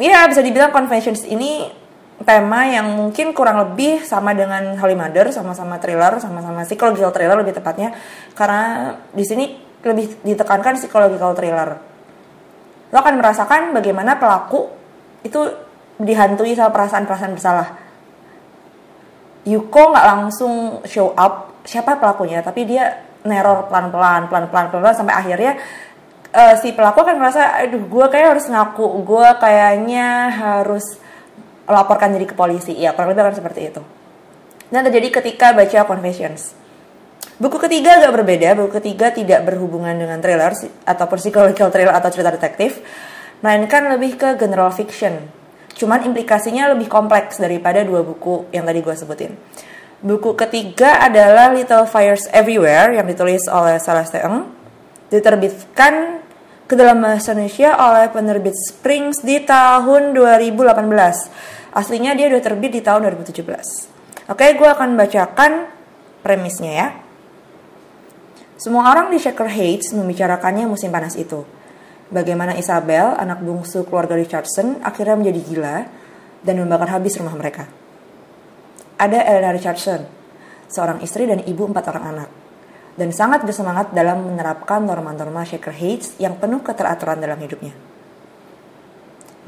ya 0.03 0.27
bisa 0.27 0.43
dibilang 0.43 0.75
Confessions 0.75 1.23
ini 1.23 1.82
tema 2.23 2.67
yang 2.67 2.89
mungkin 2.95 3.31
kurang 3.31 3.59
lebih 3.59 4.03
sama 4.03 4.35
dengan 4.35 4.75
Holy 4.79 4.95
Mother, 4.97 5.29
sama-sama 5.29 5.77
thriller, 5.77 6.19
sama-sama 6.19 6.63
psychological 6.67 7.11
thriller 7.11 7.37
lebih 7.39 7.55
tepatnya, 7.55 7.95
karena 8.33 8.95
di 9.11 9.23
sini 9.23 9.45
lebih 9.83 10.23
ditekankan 10.23 10.79
psychological 10.79 11.35
thriller. 11.35 11.79
Lo 12.91 12.97
akan 12.99 13.15
merasakan 13.19 13.75
bagaimana 13.75 14.15
pelaku 14.15 14.71
itu 15.23 15.39
dihantui 15.99 16.55
sama 16.55 16.71
perasaan-perasaan 16.71 17.33
bersalah. 17.35 17.67
Yuko 19.43 19.91
nggak 19.91 20.07
langsung 20.07 20.53
show 20.87 21.11
up 21.13 21.63
siapa 21.67 21.99
pelakunya, 21.99 22.39
tapi 22.39 22.63
dia 22.63 23.03
neror 23.23 23.67
pelan-pelan, 23.71 24.27
pelan-pelan, 24.27 24.71
pelan-pelan 24.71 24.95
sampai 24.95 25.15
akhirnya 25.15 25.51
uh, 26.35 26.55
si 26.59 26.75
pelaku 26.75 27.03
akan 27.03 27.15
merasa, 27.19 27.55
aduh 27.59 27.83
gue 27.87 28.05
kayak 28.11 28.35
harus 28.35 28.45
ngaku, 28.51 29.03
gue 29.03 29.27
kayaknya 29.39 30.31
harus 30.31 31.02
laporkan 31.67 32.11
diri 32.15 32.27
ke 32.27 32.35
polisi. 32.35 32.75
Ya, 32.75 32.95
kurang 32.95 33.13
lebih 33.13 33.27
akan 33.27 33.35
seperti 33.37 33.61
itu. 33.71 33.81
Dan 34.73 34.87
terjadi 34.89 35.21
ketika 35.21 35.53
baca 35.53 35.85
Confessions. 35.85 36.57
Buku 37.37 37.57
ketiga 37.57 37.97
agak 37.99 38.23
berbeda. 38.23 38.55
Buku 38.55 38.79
ketiga 38.79 39.09
tidak 39.09 39.43
berhubungan 39.45 39.93
dengan 39.97 40.21
thriller 40.21 40.53
ataupun 40.85 41.17
psychological 41.17 41.69
thriller 41.73 41.93
atau 41.93 42.09
cerita 42.13 42.29
detektif, 42.33 42.79
melainkan 43.41 43.89
lebih 43.89 44.15
ke 44.15 44.29
general 44.37 44.71
fiction. 44.71 45.27
Cuman 45.73 46.05
implikasinya 46.05 46.71
lebih 46.71 46.85
kompleks 46.85 47.41
daripada 47.41 47.81
dua 47.81 48.05
buku 48.05 48.47
yang 48.53 48.63
tadi 48.63 48.79
gue 48.79 48.95
sebutin. 48.95 49.31
Buku 50.03 50.35
ketiga 50.35 50.99
adalah 50.99 51.51
Little 51.51 51.87
Fires 51.87 52.27
Everywhere 52.29 52.93
yang 52.95 53.07
ditulis 53.07 53.47
oleh 53.47 53.79
Celeste 53.79 54.19
Eng. 54.19 54.51
Diterbitkan 55.07 56.22
ke 56.73 56.81
dalam 56.81 57.05
bahasa 57.05 57.37
Indonesia 57.37 57.77
oleh 57.77 58.09
penerbit 58.09 58.57
Springs 58.57 59.21
di 59.21 59.45
tahun 59.45 60.17
2018. 60.17 60.89
Aslinya 61.69 62.17
dia 62.17 62.33
udah 62.33 62.41
terbit 62.41 62.73
di 62.73 62.81
tahun 62.81 63.13
2017. 63.13 64.33
Oke, 64.33 64.57
gue 64.57 64.65
akan 64.65 64.97
bacakan 64.97 65.69
premisnya 66.25 66.73
ya. 66.73 66.87
Semua 68.57 68.89
orang 68.89 69.13
di 69.13 69.21
Shaker 69.21 69.53
Heights 69.53 69.93
membicarakannya 69.93 70.65
musim 70.65 70.89
panas 70.89 71.13
itu. 71.13 71.45
Bagaimana 72.09 72.57
Isabel, 72.57 73.13
anak 73.21 73.45
bungsu 73.45 73.85
keluarga 73.85 74.17
Richardson, 74.17 74.81
akhirnya 74.81 75.13
menjadi 75.13 75.39
gila 75.45 75.77
dan 76.41 76.57
membakar 76.57 76.89
habis 76.97 77.21
rumah 77.21 77.37
mereka. 77.37 77.69
Ada 78.97 79.29
Elena 79.29 79.53
Richardson, 79.53 80.09
seorang 80.73 81.05
istri 81.05 81.29
dan 81.29 81.45
ibu 81.45 81.69
empat 81.69 81.85
orang 81.93 82.05
anak 82.17 82.42
dan 82.93 83.09
sangat 83.09 83.41
bersemangat 83.41 83.89
dalam 83.91 84.33
menerapkan 84.33 84.85
norma-norma 84.85 85.41
Shaker 85.41 85.73
Heights 85.73 86.17
yang 86.21 86.37
penuh 86.37 86.61
keteraturan 86.61 87.17
dalam 87.17 87.41
hidupnya. 87.41 87.73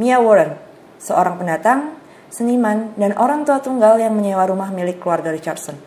Mia 0.01 0.17
Warren, 0.19 0.57
seorang 0.99 1.39
pendatang, 1.39 1.95
seniman, 2.33 2.91
dan 2.99 3.15
orang 3.15 3.47
tua 3.47 3.61
tunggal 3.61 4.01
yang 4.01 4.11
menyewa 4.17 4.43
rumah 4.49 4.73
milik 4.73 4.99
keluarga 4.99 5.31
Richardson. 5.31 5.77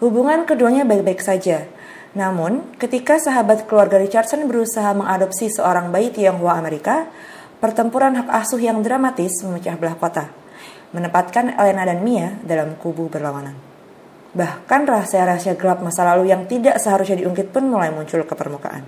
Hubungan 0.00 0.48
keduanya 0.48 0.86
baik-baik 0.88 1.20
saja, 1.20 1.68
namun 2.16 2.72
ketika 2.80 3.20
sahabat 3.20 3.68
keluarga 3.68 4.00
Richardson 4.00 4.48
berusaha 4.48 4.96
mengadopsi 4.96 5.52
seorang 5.52 5.92
bayi 5.92 6.08
Tionghoa 6.08 6.56
Amerika, 6.56 7.04
pertempuran 7.60 8.16
hak 8.16 8.28
asuh 8.32 8.60
yang 8.60 8.80
dramatis 8.80 9.44
memecah 9.44 9.76
belah 9.76 9.96
kota, 10.00 10.32
menempatkan 10.96 11.56
Elena 11.60 11.84
dan 11.84 12.00
Mia 12.00 12.38
dalam 12.44 12.76
kubu 12.80 13.12
berlawanan. 13.12 13.75
Bahkan 14.36 14.84
rahasia-rahasia 14.84 15.56
gelap 15.56 15.80
masa 15.80 16.04
lalu 16.04 16.28
yang 16.28 16.44
tidak 16.44 16.76
seharusnya 16.76 17.24
diungkit 17.24 17.56
pun 17.56 17.72
mulai 17.72 17.88
muncul 17.88 18.20
ke 18.20 18.34
permukaan. 18.36 18.84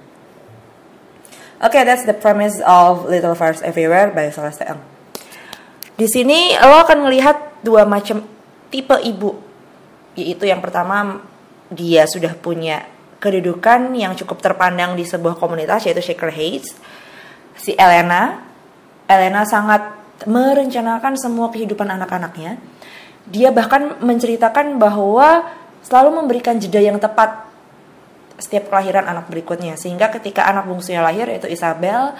Oke, 1.58 1.74
okay, 1.74 1.82
that's 1.88 2.04
the 2.04 2.12
premise 2.12 2.60
of 2.68 3.08
Little 3.08 3.32
Fires 3.32 3.64
Everywhere 3.64 4.12
by 4.12 4.28
Celeste 4.28 4.68
Ng. 4.68 4.78
Di 5.98 6.06
sini 6.06 6.54
lo 6.54 6.84
akan 6.84 7.08
melihat 7.08 7.64
dua 7.64 7.88
macam 7.88 8.22
tipe 8.68 8.94
ibu. 9.02 9.34
Yaitu 10.14 10.46
yang 10.46 10.60
pertama 10.60 11.24
dia 11.72 12.04
sudah 12.04 12.36
punya 12.36 12.84
kedudukan 13.18 13.90
yang 13.98 14.14
cukup 14.14 14.38
terpandang 14.38 14.94
di 14.94 15.02
sebuah 15.02 15.34
komunitas 15.40 15.88
yaitu 15.88 16.12
Shaker 16.12 16.30
Heights. 16.30 16.76
Si 17.58 17.74
Elena, 17.74 18.38
Elena 19.10 19.42
sangat 19.42 19.98
merencanakan 20.28 21.18
semua 21.18 21.50
kehidupan 21.50 21.90
anak-anaknya 21.90 22.77
dia 23.28 23.52
bahkan 23.52 24.00
menceritakan 24.00 24.80
bahwa 24.80 25.44
selalu 25.84 26.24
memberikan 26.24 26.56
jeda 26.56 26.80
yang 26.80 26.96
tepat 26.96 27.48
setiap 28.38 28.70
kelahiran 28.70 29.04
anak 29.04 29.26
berikutnya 29.28 29.74
sehingga 29.74 30.08
ketika 30.14 30.46
anak 30.46 30.64
bungsunya 30.64 31.02
lahir 31.02 31.26
yaitu 31.26 31.50
Isabel 31.50 32.14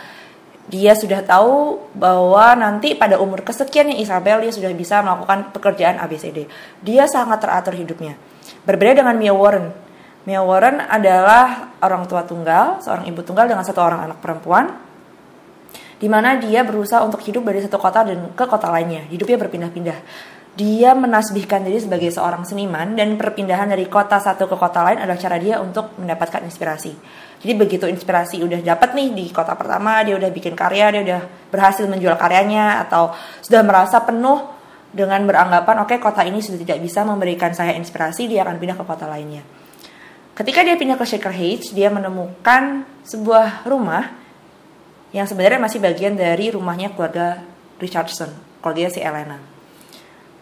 dia 0.69 0.93
sudah 0.93 1.25
tahu 1.25 1.81
bahwa 1.97 2.53
nanti 2.53 2.93
pada 2.93 3.17
umur 3.17 3.41
kesekiannya 3.41 4.05
Isabel 4.05 4.45
dia 4.45 4.53
sudah 4.53 4.69
bisa 4.77 5.01
melakukan 5.01 5.49
pekerjaan 5.57 5.97
ABCD. 5.97 6.45
Dia 6.85 7.09
sangat 7.09 7.41
teratur 7.41 7.73
hidupnya. 7.73 8.21
Berbeda 8.69 9.01
dengan 9.01 9.17
Mia 9.17 9.33
Warren. 9.33 9.73
Mia 10.29 10.45
Warren 10.45 10.85
adalah 10.85 11.73
orang 11.81 12.05
tua 12.05 12.21
tunggal, 12.29 12.85
seorang 12.85 13.09
ibu 13.09 13.25
tunggal 13.25 13.49
dengan 13.49 13.65
satu 13.65 13.81
orang 13.81 14.13
anak 14.13 14.21
perempuan 14.21 14.77
di 15.99 16.07
mana 16.07 16.39
dia 16.39 16.63
berusaha 16.63 17.03
untuk 17.03 17.25
hidup 17.25 17.43
dari 17.43 17.65
satu 17.65 17.81
kota 17.81 18.05
dan 18.05 18.37
ke 18.37 18.45
kota 18.45 18.69
lainnya. 18.69 19.09
Hidupnya 19.09 19.41
berpindah-pindah 19.41 19.99
dia 20.59 20.91
menasbihkan 20.91 21.63
diri 21.63 21.79
sebagai 21.79 22.11
seorang 22.11 22.43
seniman 22.43 22.99
dan 22.99 23.15
perpindahan 23.15 23.71
dari 23.71 23.87
kota 23.87 24.19
satu 24.19 24.51
ke 24.51 24.59
kota 24.59 24.83
lain 24.83 24.99
adalah 24.99 25.15
cara 25.15 25.39
dia 25.39 25.63
untuk 25.63 25.95
mendapatkan 26.03 26.43
inspirasi. 26.43 26.99
Jadi 27.39 27.53
begitu 27.55 27.87
inspirasi 27.87 28.43
udah 28.43 28.59
dapat 28.67 28.99
nih 28.99 29.15
di 29.15 29.25
kota 29.31 29.55
pertama, 29.55 30.03
dia 30.03 30.19
udah 30.19 30.27
bikin 30.35 30.59
karya, 30.59 30.91
dia 30.91 31.03
udah 31.07 31.21
berhasil 31.55 31.87
menjual 31.87 32.19
karyanya 32.19 32.83
atau 32.83 33.15
sudah 33.39 33.63
merasa 33.63 34.03
penuh 34.03 34.51
dengan 34.91 35.23
beranggapan 35.31 35.87
oke 35.87 35.95
okay, 35.95 36.03
kota 36.03 36.27
ini 36.27 36.43
sudah 36.43 36.59
tidak 36.59 36.83
bisa 36.83 37.07
memberikan 37.07 37.55
saya 37.55 37.79
inspirasi, 37.79 38.27
dia 38.27 38.43
akan 38.43 38.59
pindah 38.59 38.75
ke 38.75 38.83
kota 38.83 39.07
lainnya. 39.07 39.47
Ketika 40.35 40.67
dia 40.67 40.75
pindah 40.75 40.99
ke 40.99 41.07
Shaker 41.07 41.39
Heights, 41.39 41.71
dia 41.71 41.87
menemukan 41.87 42.83
sebuah 43.07 43.63
rumah 43.63 44.11
yang 45.15 45.31
sebenarnya 45.31 45.63
masih 45.63 45.79
bagian 45.79 46.19
dari 46.19 46.51
rumahnya 46.51 46.91
keluarga 46.99 47.47
Richardson, 47.79 48.35
keluarga 48.59 48.91
si 48.91 48.99
Elena 48.99 49.58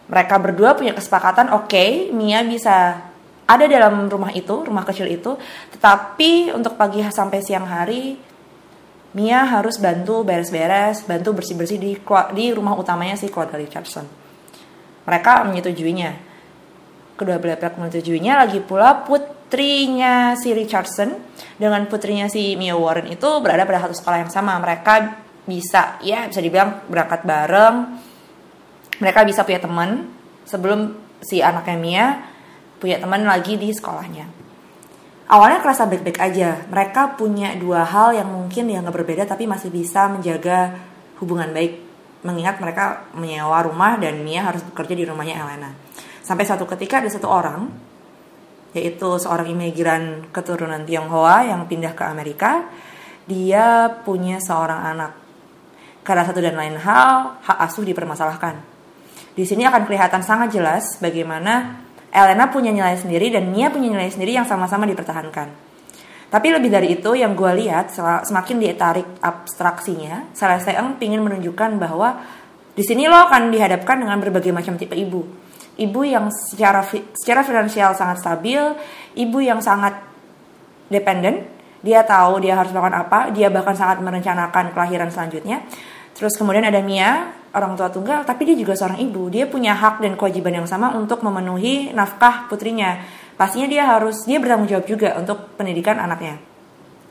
mereka 0.07 0.39
berdua 0.39 0.71
punya 0.73 0.95
kesepakatan 0.95 1.51
oke 1.51 1.67
okay, 1.67 2.09
Mia 2.15 2.43
bisa 2.47 3.07
ada 3.47 3.65
dalam 3.65 4.11
rumah 4.11 4.31
itu 4.35 4.67
rumah 4.67 4.83
kecil 4.83 5.07
itu. 5.07 5.39
Tetapi 5.71 6.51
untuk 6.51 6.75
pagi 6.75 6.99
sampai 6.99 7.39
siang 7.39 7.65
hari 7.65 8.19
Mia 9.15 9.47
harus 9.47 9.79
bantu 9.79 10.21
beres-beres 10.27 11.07
bantu 11.07 11.41
bersih-bersih 11.41 11.79
di 11.79 11.95
di 12.35 12.45
rumah 12.51 12.75
utamanya 12.75 13.15
si 13.15 13.31
keluarga 13.31 13.55
Richardson. 13.55 14.03
Mereka 15.07 15.47
menyetujuinya. 15.47 16.11
Kedua 17.17 17.41
belah 17.41 17.57
pihak 17.57 17.81
menyetujuinya 17.81 18.45
lagi 18.45 18.61
pula 18.61 19.01
putrinya 19.01 20.37
si 20.37 20.53
Richardson 20.53 21.17
dengan 21.57 21.87
putrinya 21.89 22.29
si 22.29 22.53
Mia 22.59 22.77
Warren 22.77 23.09
itu 23.09 23.25
berada 23.41 23.65
pada 23.65 23.87
satu 23.87 23.95
sekolah 23.95 24.27
yang 24.27 24.29
sama. 24.29 24.59
Mereka 24.59 24.93
bisa 25.47 25.97
ya 26.03 26.27
bisa 26.27 26.43
dibilang 26.43 26.85
berangkat 26.91 27.23
bareng 27.23 27.75
mereka 28.97 29.21
bisa 29.25 29.45
punya 29.45 29.61
teman 29.61 30.09
sebelum 30.47 30.97
si 31.21 31.41
anaknya 31.41 31.77
Mia 31.77 32.05
punya 32.77 33.01
teman 33.01 33.25
lagi 33.25 33.57
di 33.57 33.73
sekolahnya. 33.73 34.25
Awalnya 35.27 35.59
kerasa 35.59 35.89
baik-baik 35.89 36.19
aja. 36.23 36.63
Mereka 36.71 37.19
punya 37.19 37.51
dua 37.59 37.83
hal 37.83 38.15
yang 38.15 38.29
mungkin 38.31 38.71
yang 38.71 38.87
gak 38.87 38.95
berbeda 38.95 39.23
tapi 39.27 39.43
masih 39.43 39.73
bisa 39.73 40.07
menjaga 40.07 40.77
hubungan 41.19 41.51
baik. 41.51 41.83
Mengingat 42.23 42.57
mereka 42.63 43.05
menyewa 43.13 43.59
rumah 43.65 43.99
dan 43.99 44.23
Mia 44.23 44.47
harus 44.47 44.63
bekerja 44.63 44.93
di 44.95 45.03
rumahnya 45.03 45.35
Elena. 45.35 45.69
Sampai 46.23 46.47
suatu 46.47 46.63
ketika 46.63 47.03
ada 47.03 47.11
satu 47.11 47.27
orang, 47.27 47.69
yaitu 48.71 49.19
seorang 49.19 49.51
imigran 49.51 50.31
keturunan 50.31 50.87
Tionghoa 50.87 51.43
yang 51.45 51.67
pindah 51.67 51.91
ke 51.91 52.03
Amerika. 52.07 52.65
Dia 53.27 53.91
punya 54.07 54.39
seorang 54.39 54.79
anak. 54.95 55.11
Karena 56.07 56.23
satu 56.23 56.39
dan 56.39 56.55
lain 56.55 56.79
hal, 56.79 57.43
hak 57.43 57.57
asuh 57.67 57.83
dipermasalahkan 57.83 58.76
di 59.37 59.45
sini 59.45 59.69
akan 59.69 59.85
kelihatan 59.85 60.25
sangat 60.25 60.57
jelas 60.57 60.97
bagaimana 60.97 61.85
Elena 62.09 62.49
punya 62.49 62.73
nilai 62.73 62.97
sendiri 62.97 63.29
dan 63.29 63.53
Mia 63.53 63.69
punya 63.69 63.93
nilai 63.93 64.09
sendiri 64.09 64.33
yang 64.33 64.49
sama-sama 64.49 64.89
dipertahankan. 64.89 65.69
Tapi 66.27 66.47
lebih 66.49 66.73
dari 66.73 66.97
itu 66.97 67.13
yang 67.13 67.37
gue 67.37 67.51
lihat 67.61 67.93
semakin 68.25 68.57
ditarik 68.57 69.07
abstraksinya, 69.21 70.33
Celeste 70.33 70.73
Eng 70.73 70.97
ingin 70.99 71.21
menunjukkan 71.21 71.77
bahwa 71.77 72.19
di 72.73 72.81
sini 72.81 73.05
lo 73.05 73.15
akan 73.29 73.53
dihadapkan 73.53 74.01
dengan 74.01 74.17
berbagai 74.17 74.49
macam 74.49 74.73
tipe 74.75 74.97
ibu. 74.97 75.21
Ibu 75.77 76.01
yang 76.03 76.33
secara 76.33 76.81
secara 77.13 77.45
finansial 77.45 77.93
sangat 77.93 78.25
stabil, 78.25 78.59
ibu 79.13 79.37
yang 79.37 79.61
sangat 79.61 80.01
dependen, 80.89 81.45
dia 81.85 82.01
tahu 82.01 82.41
dia 82.41 82.57
harus 82.57 82.73
melakukan 82.73 82.97
apa, 83.05 83.19
dia 83.29 83.53
bahkan 83.53 83.77
sangat 83.77 84.01
merencanakan 84.01 84.73
kelahiran 84.73 85.13
selanjutnya. 85.13 85.61
Terus 86.17 86.33
kemudian 86.33 86.65
ada 86.65 86.81
Mia, 86.81 87.36
orang 87.55 87.79
tua 87.79 87.87
tunggal, 87.91 88.23
tapi 88.27 88.47
dia 88.49 88.55
juga 88.57 88.75
seorang 88.75 88.99
ibu. 88.99 89.31
Dia 89.31 89.47
punya 89.47 89.75
hak 89.75 90.03
dan 90.03 90.19
kewajiban 90.19 90.63
yang 90.63 90.67
sama 90.67 90.95
untuk 90.95 91.23
memenuhi 91.23 91.95
nafkah 91.95 92.49
putrinya. 92.51 92.99
Pastinya 93.37 93.69
dia 93.69 93.83
harus, 93.85 94.25
dia 94.25 94.41
bertanggung 94.41 94.67
jawab 94.67 94.85
juga 94.89 95.15
untuk 95.15 95.55
pendidikan 95.55 96.01
anaknya. 96.01 96.41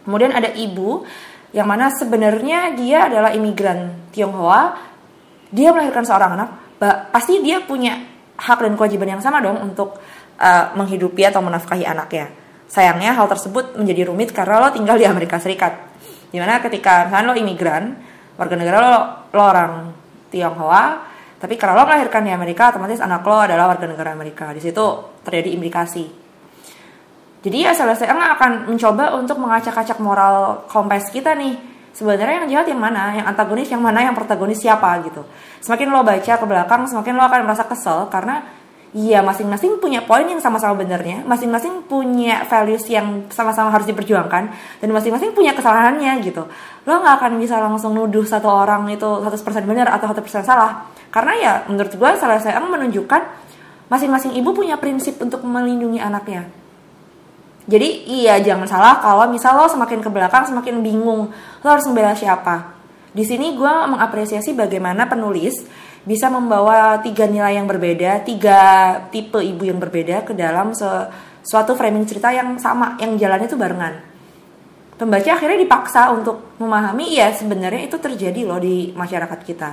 Kemudian 0.06 0.34
ada 0.34 0.50
ibu 0.54 1.06
yang 1.56 1.66
mana 1.66 1.88
sebenarnya 1.88 2.76
dia 2.76 3.08
adalah 3.08 3.32
imigran 3.32 4.10
Tionghoa 4.12 4.76
dia 5.48 5.72
melahirkan 5.72 6.04
seorang 6.04 6.36
anak 6.36 6.50
pasti 7.08 7.40
dia 7.40 7.64
punya 7.64 7.96
hak 8.36 8.60
dan 8.60 8.76
kewajiban 8.76 9.16
yang 9.16 9.22
sama 9.24 9.40
dong 9.40 9.56
untuk 9.64 9.96
uh, 10.36 10.64
menghidupi 10.76 11.24
atau 11.24 11.40
menafkahi 11.40 11.88
anaknya 11.88 12.28
sayangnya 12.68 13.16
hal 13.16 13.24
tersebut 13.30 13.80
menjadi 13.80 14.12
rumit 14.12 14.36
karena 14.36 14.60
lo 14.60 14.68
tinggal 14.74 15.00
di 15.00 15.08
Amerika 15.08 15.40
Serikat 15.40 15.96
di 16.28 16.36
mana 16.36 16.60
ketika 16.60 17.08
misalnya 17.08 17.32
lo 17.32 17.34
imigran 17.40 17.84
warga 18.36 18.54
negara 18.58 18.78
lo, 18.82 18.94
lo 19.32 19.40
orang 19.40 19.72
Tionghoa. 20.32 21.14
Tapi 21.36 21.54
kalau 21.60 21.76
lo 21.76 21.84
melahirkan 21.84 22.24
di 22.24 22.32
Amerika 22.32 22.72
otomatis 22.72 22.98
anak 22.98 23.20
lo 23.22 23.36
adalah 23.36 23.68
warga 23.68 23.84
negara 23.84 24.16
Amerika. 24.16 24.50
Di 24.56 24.60
situ 24.64 24.84
terjadi 25.20 25.52
implikasi. 25.52 26.04
Jadi 27.46 27.56
ya 27.62 27.70
SLSTM 27.76 28.18
akan 28.18 28.50
mencoba 28.66 29.14
untuk 29.14 29.38
mengacak-acak 29.38 30.02
moral 30.02 30.66
kompes 30.66 31.14
kita 31.14 31.36
nih. 31.38 31.54
Sebenarnya 31.94 32.42
yang 32.42 32.48
jahat 32.50 32.66
yang 32.74 32.82
mana? 32.82 33.14
Yang 33.14 33.26
antagonis 33.30 33.68
yang 33.70 33.82
mana? 33.84 34.02
Yang 34.02 34.14
protagonis 34.18 34.58
siapa? 34.58 34.90
Gitu. 35.06 35.22
Semakin 35.62 35.86
lo 35.94 36.02
baca 36.02 36.32
ke 36.36 36.46
belakang 36.48 36.82
semakin 36.90 37.12
lo 37.14 37.22
akan 37.24 37.40
merasa 37.46 37.64
kesel 37.64 38.10
karena 38.10 38.42
Iya, 38.96 39.20
masing-masing 39.20 39.76
punya 39.76 40.00
poin 40.08 40.24
yang 40.24 40.40
sama-sama 40.40 40.72
benernya, 40.80 41.20
masing-masing 41.28 41.84
punya 41.84 42.48
values 42.48 42.88
yang 42.88 43.28
sama-sama 43.28 43.68
harus 43.68 43.84
diperjuangkan, 43.84 44.44
dan 44.80 44.88
masing-masing 44.88 45.36
punya 45.36 45.52
kesalahannya 45.52 46.16
gitu. 46.24 46.48
Lo 46.88 47.04
nggak 47.04 47.20
akan 47.20 47.36
bisa 47.36 47.60
langsung 47.60 47.92
nuduh 47.92 48.24
satu 48.24 48.48
orang 48.48 48.88
itu 48.88 49.04
100% 49.04 49.68
benar 49.68 49.92
atau 49.92 50.08
100% 50.08 50.48
salah. 50.48 50.88
Karena 51.12 51.32
ya 51.36 51.52
menurut 51.68 51.92
gue 51.92 52.10
salah 52.16 52.40
saya 52.40 52.56
menunjukkan 52.56 53.20
masing-masing 53.92 54.32
ibu 54.32 54.56
punya 54.56 54.80
prinsip 54.80 55.20
untuk 55.20 55.44
melindungi 55.44 56.00
anaknya. 56.00 56.48
Jadi 57.68 58.08
iya 58.08 58.40
jangan 58.40 58.64
salah 58.64 59.04
kalau 59.04 59.28
misal 59.28 59.60
lo 59.60 59.68
semakin 59.68 60.00
ke 60.00 60.08
belakang 60.08 60.48
semakin 60.48 60.80
bingung 60.80 61.28
lo 61.60 61.68
harus 61.68 61.84
membela 61.84 62.16
siapa. 62.16 62.72
Di 63.12 63.28
sini 63.28 63.52
gue 63.52 63.72
mengapresiasi 63.92 64.56
bagaimana 64.56 65.04
penulis 65.04 65.84
bisa 66.06 66.30
membawa 66.30 67.02
tiga 67.02 67.26
nilai 67.26 67.58
yang 67.58 67.66
berbeda, 67.66 68.22
tiga 68.22 68.60
tipe 69.10 69.42
ibu 69.42 69.66
yang 69.66 69.82
berbeda 69.82 70.22
ke 70.22 70.38
dalam 70.38 70.70
suatu 71.42 71.74
framing 71.74 72.06
cerita 72.06 72.30
yang 72.30 72.54
sama, 72.62 72.94
yang 73.02 73.18
jalannya 73.18 73.50
itu 73.50 73.58
barengan. 73.58 73.94
Pembaca 74.96 75.28
akhirnya 75.34 75.58
dipaksa 75.60 76.14
untuk 76.14 76.56
memahami, 76.62 77.18
ya 77.18 77.34
sebenarnya 77.34 77.90
itu 77.90 77.98
terjadi 77.98 78.46
loh 78.46 78.62
di 78.62 78.94
masyarakat 78.94 79.40
kita. 79.42 79.70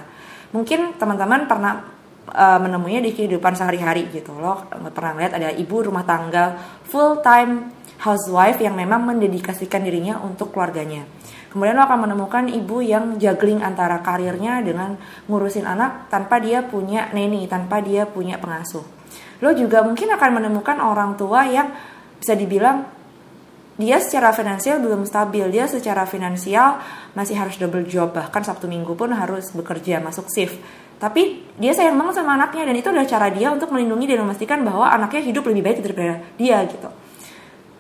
Mungkin 0.51 0.97
teman-teman 0.97 1.45
pernah 1.45 1.85
uh, 2.27 2.59
menemuinya 2.59 3.05
di 3.05 3.13
kehidupan 3.13 3.53
sehari-hari 3.53 4.09
gitu 4.11 4.35
loh. 4.35 4.67
Pernah 4.91 5.13
lihat 5.21 5.37
ada 5.37 5.53
ibu 5.53 5.85
rumah 5.85 6.03
tangga 6.03 6.57
full 6.89 7.23
time 7.23 7.71
housewife 8.03 8.59
yang 8.59 8.75
memang 8.75 9.05
mendedikasikan 9.05 9.85
dirinya 9.85 10.19
untuk 10.19 10.51
keluarganya 10.51 11.07
Kemudian 11.53 11.77
lo 11.77 11.86
akan 11.86 12.10
menemukan 12.10 12.50
ibu 12.50 12.81
yang 12.81 13.22
juggling 13.22 13.62
antara 13.62 14.01
karirnya 14.01 14.65
dengan 14.65 14.98
ngurusin 15.29 15.69
anak 15.69 16.10
tanpa 16.10 16.41
dia 16.41 16.65
punya 16.65 17.13
neni, 17.13 17.45
tanpa 17.45 17.77
dia 17.77 18.10
punya 18.10 18.41
pengasuh. 18.41 18.81
Lo 19.38 19.53
juga 19.53 19.86
mungkin 19.86 20.10
akan 20.10 20.29
menemukan 20.41 20.81
orang 20.81 21.13
tua 21.13 21.45
yang 21.45 21.69
bisa 22.17 22.33
dibilang 22.33 22.89
dia 23.77 24.01
secara 24.01 24.33
finansial 24.33 24.81
belum 24.81 25.05
stabil, 25.05 25.45
dia 25.53 25.69
secara 25.69 26.10
finansial 26.10 26.81
masih 27.13 27.38
harus 27.38 27.57
double 27.62 27.86
job, 27.86 28.13
bahkan 28.13 28.41
Sabtu 28.41 28.65
Minggu 28.65 28.98
pun 28.98 29.13
harus 29.13 29.53
bekerja 29.53 30.01
masuk 30.01 30.29
shift. 30.33 30.57
Tapi 30.98 31.53
dia 31.62 31.74
sayang 31.74 31.98
banget 31.98 32.22
sama 32.22 32.38
anaknya 32.38 32.69
dan 32.69 32.75
itu 32.77 32.88
adalah 32.89 33.05
cara 33.10 33.27
dia 33.33 33.53
untuk 33.53 33.69
melindungi 33.74 34.10
dan 34.10 34.25
memastikan 34.25 34.62
bahwa 34.65 34.89
anaknya 34.89 35.22
hidup 35.25 35.45
lebih 35.50 35.62
baik 35.69 35.77
daripada 35.86 36.22
dia 36.33 36.65
gitu. 36.65 36.89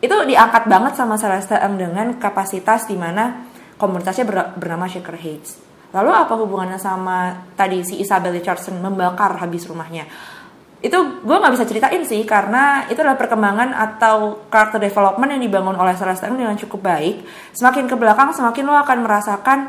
Itu 0.03 0.15
diangkat 0.27 0.67
banget 0.67 0.93
sama 0.99 1.15
M 1.15 1.73
dengan 1.79 2.19
kapasitas 2.19 2.89
di 2.89 2.99
mana 2.99 3.52
komunitasnya 3.83 4.23
ber, 4.23 4.55
bernama 4.55 4.87
Shaker 4.87 5.19
Heights. 5.19 5.59
Lalu 5.91 6.09
apa 6.09 6.33
hubungannya 6.39 6.79
sama 6.79 7.51
tadi 7.53 7.83
si 7.83 7.99
Isabel 7.99 8.33
Richardson 8.33 8.79
membakar 8.79 9.35
habis 9.37 9.67
rumahnya? 9.67 10.07
Itu 10.83 11.21
gue 11.21 11.35
nggak 11.37 11.53
bisa 11.53 11.67
ceritain 11.67 12.03
sih 12.03 12.23
karena 12.23 12.87
itu 12.87 12.99
adalah 12.99 13.19
perkembangan 13.19 13.71
atau 13.71 14.47
karakter 14.49 14.81
development 14.83 15.37
yang 15.37 15.43
dibangun 15.43 15.75
oleh 15.77 15.93
Celeste 15.93 16.27
dengan 16.27 16.57
cukup 16.57 16.81
baik. 16.81 17.23
Semakin 17.53 17.85
ke 17.85 17.95
belakang 17.95 18.33
semakin 18.33 18.63
lo 18.67 18.75
akan 18.79 18.97
merasakan 19.05 19.59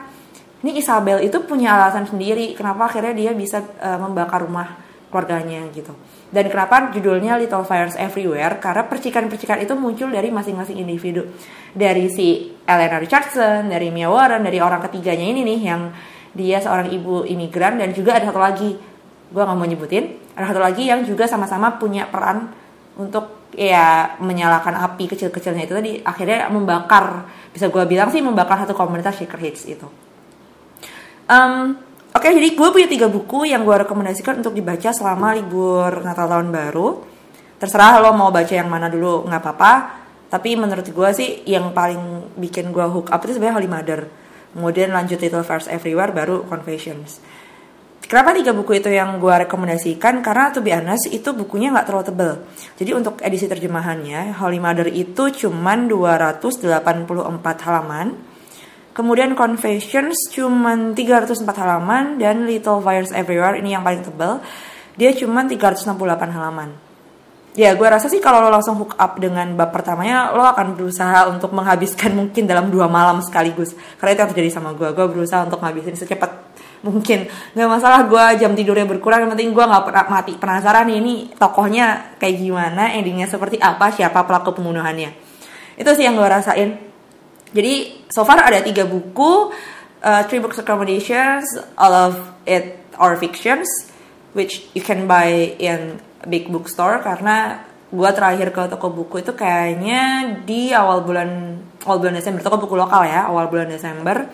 ini 0.65 0.81
Isabel 0.81 1.21
itu 1.21 1.45
punya 1.45 1.77
alasan 1.77 2.09
sendiri 2.09 2.57
kenapa 2.57 2.89
akhirnya 2.89 3.13
dia 3.13 3.37
bisa 3.37 3.61
uh, 3.61 4.01
membakar 4.01 4.41
rumah 4.43 4.81
keluarganya 5.13 5.61
gitu. 5.77 5.93
Dan 6.35 6.51
kenapa 6.51 6.91
judulnya 6.91 7.39
Little 7.39 7.63
Fires 7.63 7.95
Everywhere? 7.95 8.59
Karena 8.59 8.83
percikan-percikan 8.91 9.63
itu 9.63 9.79
muncul 9.79 10.11
dari 10.11 10.35
masing-masing 10.35 10.83
individu. 10.83 11.31
Dari 11.71 12.11
si 12.11 12.51
Elena 12.67 12.99
Richardson, 12.99 13.71
dari 13.71 13.95
Mia 13.95 14.11
Warren, 14.11 14.43
dari 14.43 14.59
orang 14.59 14.83
ketiganya 14.83 15.23
ini 15.31 15.47
nih 15.47 15.61
yang 15.63 15.83
dia 16.35 16.59
seorang 16.59 16.91
ibu 16.91 17.23
imigran 17.23 17.79
dan 17.79 17.95
juga 17.95 18.19
ada 18.19 18.27
satu 18.29 18.43
lagi 18.43 18.75
gue 19.31 19.43
nggak 19.43 19.57
mau 19.57 19.67
nyebutin 19.67 20.35
ada 20.35 20.51
satu 20.51 20.61
lagi 20.61 20.91
yang 20.91 21.07
juga 21.07 21.31
sama-sama 21.31 21.79
punya 21.79 22.11
peran 22.11 22.51
untuk 22.99 23.51
ya 23.55 24.19
menyalakan 24.19 24.75
api 24.83 25.15
kecil-kecilnya 25.15 25.63
itu 25.63 25.75
tadi 25.75 25.93
akhirnya 26.03 26.51
membakar 26.51 27.31
bisa 27.55 27.71
gue 27.71 27.87
bilang 27.87 28.11
sih 28.11 28.19
membakar 28.19 28.67
satu 28.67 28.75
komunitas 28.75 29.15
shaker 29.15 29.39
hits 29.39 29.63
itu 29.71 29.87
um, 31.31 31.79
Oke, 32.15 32.31
jadi 32.31 32.55
gue 32.55 32.69
punya 32.71 32.87
tiga 32.87 33.11
buku 33.11 33.51
yang 33.51 33.67
gue 33.67 33.75
rekomendasikan 33.75 34.39
untuk 34.39 34.55
dibaca 34.55 34.95
selama 34.95 35.35
libur 35.35 35.99
Natal 36.07 36.31
tahun 36.31 36.55
baru. 36.55 37.03
Terserah 37.59 37.99
lo 37.99 38.15
mau 38.15 38.31
baca 38.31 38.55
yang 38.55 38.71
mana 38.71 38.87
dulu, 38.87 39.27
nggak 39.27 39.43
apa-apa. 39.43 39.73
Tapi 40.31 40.55
menurut 40.55 40.87
gue 40.87 41.09
sih 41.11 41.43
yang 41.51 41.75
paling 41.75 42.35
bikin 42.39 42.71
gue 42.71 42.87
hook 42.87 43.11
up 43.11 43.19
itu 43.27 43.35
sebenarnya 43.35 43.59
Holy 43.59 43.67
Mother. 43.67 44.01
Kemudian 44.55 44.95
lanjut 44.95 45.19
Little 45.19 45.43
Fires 45.43 45.67
Everywhere, 45.67 46.15
baru 46.15 46.47
Confessions. 46.47 47.19
Kenapa 48.07 48.31
tiga 48.31 48.55
buku 48.55 48.79
itu 48.79 48.95
yang 48.95 49.19
gue 49.19 49.35
rekomendasikan? 49.51 50.23
Karena 50.23 50.55
to 50.55 50.63
be 50.63 50.71
honest, 50.71 51.11
itu 51.11 51.35
bukunya 51.35 51.75
nggak 51.75 51.87
terlalu 51.91 52.07
tebel. 52.07 52.33
Jadi 52.79 52.91
untuk 52.95 53.19
edisi 53.27 53.51
terjemahannya, 53.51 54.39
Holy 54.39 54.63
Mother 54.63 54.87
itu 54.87 55.35
cuman 55.35 55.91
284 55.91 57.67
halaman 57.67 58.34
Kemudian 58.95 59.35
Confessions 59.35 60.31
cuman 60.31 60.95
304 60.95 61.43
halaman 61.59 62.15
dan 62.15 62.47
Little 62.47 62.79
Fires 62.79 63.11
Everywhere 63.11 63.59
ini 63.59 63.75
yang 63.75 63.83
paling 63.83 64.07
tebal. 64.07 64.39
Dia 64.95 65.11
cuman 65.11 65.51
368 65.51 65.99
halaman. 66.31 66.71
Ya, 67.55 67.75
gue 67.75 67.87
rasa 67.87 68.11
sih 68.11 68.19
kalau 68.19 68.43
lo 68.43 68.51
langsung 68.51 68.75
hook 68.79 68.99
up 68.99 69.19
dengan 69.19 69.55
bab 69.55 69.71
pertamanya, 69.71 70.31
lo 70.35 70.43
akan 70.43 70.79
berusaha 70.79 71.27
untuk 71.31 71.55
menghabiskan 71.55 72.15
mungkin 72.23 72.47
dalam 72.47 72.71
dua 72.71 72.87
malam 72.87 73.19
sekaligus. 73.19 73.75
Karena 73.99 74.15
itu 74.15 74.21
yang 74.23 74.31
terjadi 74.31 74.51
sama 74.63 74.71
gue. 74.79 74.91
Gue 74.95 75.07
berusaha 75.11 75.43
untuk 75.43 75.59
menghabisin 75.59 75.99
secepat 75.99 76.31
mungkin. 76.87 77.27
Gak 77.55 77.71
masalah 77.71 78.07
gue 78.07 78.25
jam 78.39 78.55
tidurnya 78.55 78.87
berkurang, 78.87 79.27
yang 79.27 79.31
penting 79.35 79.51
gue 79.51 79.65
gak 79.67 79.85
pernah 79.91 80.07
mati. 80.07 80.39
Penasaran 80.39 80.87
ini 80.87 81.35
tokohnya 81.35 82.15
kayak 82.23 82.39
gimana, 82.39 82.95
endingnya 82.95 83.27
seperti 83.27 83.59
apa, 83.59 83.91
siapa 83.91 84.23
pelaku 84.23 84.55
pembunuhannya. 84.55 85.11
Itu 85.75 85.91
sih 85.99 86.07
yang 86.07 86.15
gue 86.15 86.27
rasain 86.27 86.95
jadi 87.55 88.04
so 88.15 88.23
far 88.23 88.39
ada 88.39 88.63
tiga 88.63 88.87
buku, 88.87 89.51
uh, 90.07 90.23
three 90.31 90.39
books 90.39 90.63
recommendations, 90.63 91.59
all 91.75 91.91
of 91.91 92.15
it 92.47 92.79
are 92.95 93.19
fictions, 93.19 93.67
which 94.39 94.71
you 94.79 94.83
can 94.87 95.11
buy 95.11 95.59
in 95.59 95.99
big 96.31 96.47
bookstore. 96.47 97.03
Karena 97.03 97.67
gue 97.91 98.11
terakhir 98.15 98.55
ke 98.55 98.63
toko 98.71 98.95
buku 98.95 99.27
itu 99.27 99.35
kayaknya 99.35 100.35
di 100.47 100.71
awal 100.71 101.03
bulan 101.03 101.59
awal 101.83 101.99
bulan 101.99 102.15
Desember. 102.15 102.39
Toko 102.47 102.63
buku 102.63 102.79
lokal 102.79 103.03
ya 103.11 103.27
awal 103.27 103.51
bulan 103.51 103.67
Desember. 103.67 104.31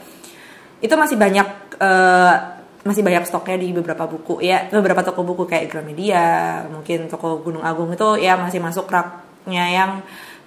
Itu 0.84 1.00
masih 1.00 1.16
banyak 1.16 1.48
uh, 1.80 2.34
masih 2.84 3.00
banyak 3.04 3.24
stoknya 3.24 3.56
di 3.56 3.72
beberapa 3.72 4.04
buku. 4.04 4.44
Ya 4.44 4.68
beberapa 4.68 5.00
toko 5.00 5.24
buku 5.24 5.48
kayak 5.48 5.72
Gramedia 5.72 6.68
mungkin 6.68 7.08
toko 7.08 7.40
Gunung 7.40 7.64
Agung 7.64 7.88
itu 7.96 8.20
ya 8.20 8.36
masih 8.36 8.60
masuk 8.60 8.88
raknya 8.92 9.64
yang 9.72 9.90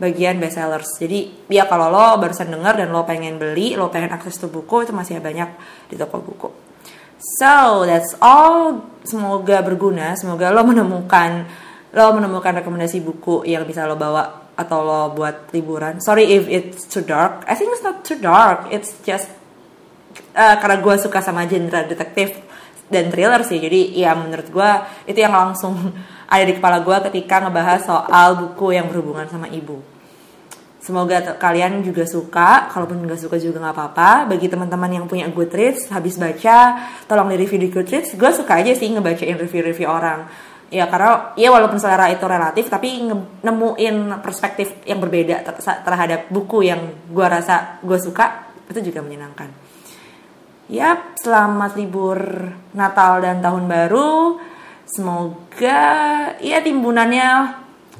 bagian 0.01 0.41
bestsellers. 0.41 0.97
Jadi 0.97 1.49
ya 1.49 1.69
kalau 1.69 1.89
lo 1.93 2.17
barusan 2.17 2.49
denger 2.49 2.85
dan 2.85 2.89
lo 2.89 3.05
pengen 3.05 3.37
beli, 3.37 3.77
lo 3.77 3.89
pengen 3.93 4.13
akses 4.13 4.37
tuh 4.41 4.49
buku 4.49 4.85
itu 4.87 4.91
masih 4.95 5.21
banyak 5.21 5.49
di 5.89 5.95
toko 5.97 6.21
buku. 6.21 6.49
So 7.39 7.87
that's 7.87 8.17
all. 8.19 8.83
Semoga 9.03 9.63
berguna. 9.63 10.15
Semoga 10.19 10.51
lo 10.51 10.63
menemukan 10.67 11.47
lo 11.93 12.09
menemukan 12.17 12.57
rekomendasi 12.63 13.05
buku 13.05 13.45
yang 13.45 13.63
bisa 13.69 13.85
lo 13.85 13.93
bawa 13.93 14.51
atau 14.57 14.79
lo 14.81 15.01
buat 15.13 15.53
liburan. 15.53 16.01
Sorry 16.01 16.29
if 16.29 16.49
it's 16.49 16.89
too 16.89 17.05
dark. 17.05 17.45
I 17.45 17.53
think 17.53 17.73
it's 17.73 17.85
not 17.85 18.01
too 18.01 18.17
dark. 18.17 18.69
It's 18.73 18.97
just 19.05 19.29
uh, 20.33 20.55
karena 20.57 20.81
gue 20.81 20.95
suka 20.97 21.21
sama 21.21 21.45
genre 21.45 21.85
detektif 21.85 22.37
dan 22.89 23.09
thriller 23.09 23.41
sih. 23.45 23.61
Jadi 23.61 23.93
ya 23.97 24.13
menurut 24.17 24.49
gue 24.49 24.71
itu 25.09 25.19
yang 25.21 25.33
langsung 25.33 25.73
ada 26.33 26.43
di 26.49 26.57
kepala 26.57 26.81
gue 26.81 26.97
ketika 27.13 27.45
ngebahas 27.45 27.85
soal 27.85 28.29
buku 28.41 28.73
yang 28.73 28.89
berhubungan 28.89 29.29
sama 29.29 29.45
ibu. 29.53 29.77
Semoga 30.81 31.37
kalian 31.39 31.85
juga 31.85 32.03
suka, 32.03 32.67
kalaupun 32.73 33.05
nggak 33.05 33.21
suka 33.21 33.37
juga 33.39 33.61
nggak 33.61 33.75
apa-apa. 33.77 34.27
Bagi 34.27 34.49
teman-teman 34.49 34.91
yang 34.91 35.05
punya 35.05 35.29
Goodreads, 35.29 35.87
habis 35.93 36.19
baca, 36.19 36.89
tolong 37.07 37.31
di 37.31 37.37
review 37.39 37.61
di 37.61 37.69
Goodreads. 37.71 38.17
Gue 38.17 38.33
suka 38.35 38.59
aja 38.59 38.73
sih 38.75 38.91
ngebacain 38.91 39.37
review-review 39.37 39.87
orang. 39.87 40.27
Ya 40.73 40.89
karena 40.89 41.37
ya 41.37 41.53
walaupun 41.53 41.77
selera 41.77 42.09
itu 42.09 42.25
relatif, 42.25 42.67
tapi 42.67 42.99
nemuin 43.45 44.19
perspektif 44.19 44.83
yang 44.83 44.99
berbeda 44.99 45.45
terhadap 45.85 46.27
buku 46.33 46.65
yang 46.65 46.81
gue 47.07 47.27
rasa 47.29 47.79
gue 47.85 47.99
suka, 48.01 48.49
itu 48.67 48.89
juga 48.89 49.05
menyenangkan 49.05 49.53
Yap, 50.71 51.19
selamat 51.19 51.75
libur 51.75 52.17
Natal 52.73 53.19
dan 53.19 53.43
Tahun 53.43 53.67
Baru. 53.67 54.39
Semoga 54.83 55.81
ya 56.43 56.59
timbunannya 56.59 57.27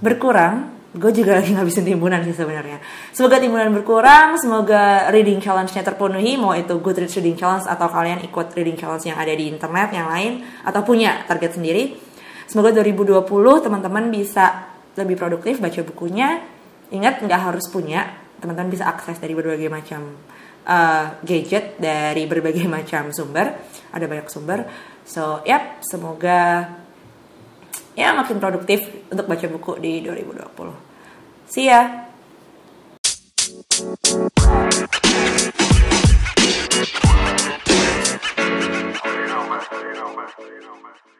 berkurang. 0.03 0.71
Gue 0.93 1.09
juga 1.09 1.41
lagi 1.41 1.57
ngabisin 1.57 1.89
timbunan 1.89 2.21
sih 2.21 2.37
sebenarnya. 2.37 2.77
Semoga 3.09 3.41
timbunan 3.41 3.73
berkurang, 3.73 4.37
semoga 4.37 5.09
reading 5.09 5.41
challenge-nya 5.41 5.81
terpenuhi, 5.81 6.37
mau 6.37 6.53
itu 6.53 6.77
Goodreads 6.77 7.17
reading 7.17 7.33
challenge 7.33 7.65
atau 7.65 7.89
kalian 7.89 8.21
ikut 8.21 8.53
reading 8.53 8.77
challenge 8.77 9.09
yang 9.09 9.17
ada 9.17 9.33
di 9.33 9.49
internet 9.49 9.89
yang 9.89 10.05
lain 10.05 10.45
atau 10.61 10.85
punya 10.85 11.25
target 11.25 11.57
sendiri. 11.57 11.97
Semoga 12.45 12.69
2020 12.77 13.25
teman-teman 13.65 14.13
bisa 14.13 14.69
lebih 14.93 15.17
produktif 15.17 15.57
baca 15.57 15.81
bukunya. 15.81 16.45
Ingat 16.93 17.25
nggak 17.25 17.41
harus 17.41 17.65
punya, 17.73 18.13
teman-teman 18.37 18.69
bisa 18.69 18.85
akses 18.85 19.17
dari 19.17 19.33
berbagai 19.33 19.73
macam 19.73 20.13
uh, 20.69 21.17
gadget 21.25 21.81
dari 21.81 22.29
berbagai 22.29 22.69
macam 22.77 23.09
sumber. 23.09 23.49
Ada 23.89 24.05
banyak 24.05 24.27
sumber. 24.29 24.92
So, 25.03 25.43
yep, 25.43 25.83
semoga 25.83 26.71
ya 27.93 28.15
makin 28.17 28.41
produktif 28.41 28.87
untuk 29.11 29.29
baca 29.29 29.45
buku 29.51 29.77
di 29.77 30.01
2020. 30.01 30.73
See 31.47 31.69
ya. 31.69 32.09
you 40.53 40.61
know, 40.61 40.75
man. 40.81 41.12